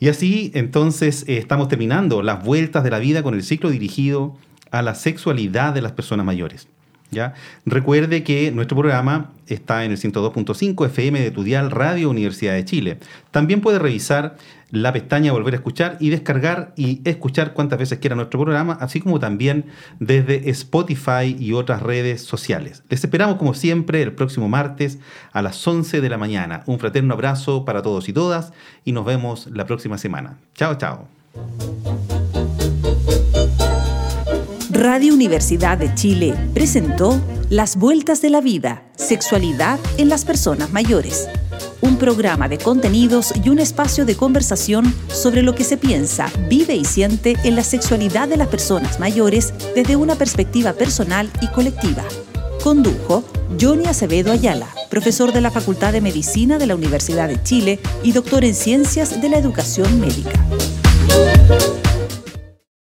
Y 0.00 0.08
así 0.08 0.50
entonces 0.54 1.24
eh, 1.28 1.38
estamos 1.38 1.68
terminando 1.68 2.22
las 2.22 2.44
vueltas 2.44 2.84
de 2.84 2.90
la 2.90 2.98
vida 2.98 3.22
con 3.22 3.34
el 3.34 3.42
ciclo 3.42 3.70
dirigido 3.70 4.36
a 4.70 4.82
la 4.82 4.94
sexualidad 4.94 5.72
de 5.74 5.82
las 5.82 5.92
personas 5.92 6.26
mayores. 6.26 6.68
¿ya? 7.10 7.34
Recuerde 7.64 8.22
que 8.22 8.50
nuestro 8.52 8.76
programa 8.76 9.30
está 9.46 9.84
en 9.84 9.92
el 9.92 9.98
102.5 9.98 10.86
FM 10.86 11.20
de 11.20 11.30
Tudial 11.30 11.70
Radio 11.70 12.10
Universidad 12.10 12.54
de 12.54 12.64
Chile. 12.64 12.98
También 13.30 13.60
puede 13.60 13.78
revisar 13.78 14.36
la 14.70 14.92
pestaña 14.92 15.32
Volver 15.32 15.54
a 15.54 15.56
escuchar 15.56 15.96
y 15.98 16.10
descargar 16.10 16.72
y 16.76 17.00
escuchar 17.04 17.54
cuantas 17.54 17.78
veces 17.78 17.98
quiera 18.00 18.16
nuestro 18.16 18.40
programa, 18.40 18.76
así 18.80 19.00
como 19.00 19.18
también 19.18 19.64
desde 19.98 20.50
Spotify 20.50 21.34
y 21.38 21.54
otras 21.54 21.82
redes 21.82 22.22
sociales. 22.22 22.82
Les 22.90 23.02
esperamos 23.02 23.36
como 23.36 23.54
siempre 23.54 24.02
el 24.02 24.12
próximo 24.12 24.48
martes 24.48 24.98
a 25.32 25.40
las 25.40 25.66
11 25.66 26.02
de 26.02 26.08
la 26.10 26.18
mañana. 26.18 26.62
Un 26.66 26.78
fraterno 26.78 27.14
abrazo 27.14 27.64
para 27.64 27.80
todos 27.80 28.08
y 28.08 28.12
todas 28.12 28.52
y 28.84 28.92
nos 28.92 29.06
vemos 29.06 29.46
la 29.46 29.64
próxima 29.64 29.96
semana. 29.96 30.36
Chao, 30.54 30.76
chao. 30.76 31.08
Radio 34.78 35.12
Universidad 35.12 35.76
de 35.76 35.92
Chile 35.96 36.36
presentó 36.54 37.20
Las 37.50 37.74
Vueltas 37.74 38.22
de 38.22 38.30
la 38.30 38.40
Vida, 38.40 38.84
Sexualidad 38.94 39.76
en 39.96 40.08
las 40.08 40.24
Personas 40.24 40.70
Mayores 40.70 41.26
un 41.80 41.96
programa 41.96 42.48
de 42.48 42.58
contenidos 42.58 43.32
y 43.44 43.48
un 43.48 43.58
espacio 43.58 44.04
de 44.04 44.16
conversación 44.16 44.94
sobre 45.08 45.42
lo 45.42 45.54
que 45.54 45.64
se 45.64 45.76
piensa, 45.76 46.30
vive 46.48 46.74
y 46.74 46.84
siente 46.84 47.36
en 47.44 47.56
la 47.56 47.64
sexualidad 47.64 48.28
de 48.28 48.36
las 48.36 48.48
personas 48.48 49.00
mayores 49.00 49.52
desde 49.74 49.96
una 49.96 50.14
perspectiva 50.14 50.72
personal 50.72 51.30
y 51.40 51.48
colectiva. 51.48 52.04
Condujo 52.62 53.24
Johnny 53.60 53.86
Acevedo 53.86 54.32
Ayala, 54.32 54.68
profesor 54.90 55.32
de 55.32 55.40
la 55.40 55.50
Facultad 55.50 55.92
de 55.92 56.00
Medicina 56.00 56.58
de 56.58 56.66
la 56.66 56.74
Universidad 56.74 57.28
de 57.28 57.42
Chile 57.42 57.80
y 58.02 58.12
doctor 58.12 58.44
en 58.44 58.54
Ciencias 58.54 59.20
de 59.20 59.28
la 59.28 59.38
Educación 59.38 60.00
Médica. 60.00 60.38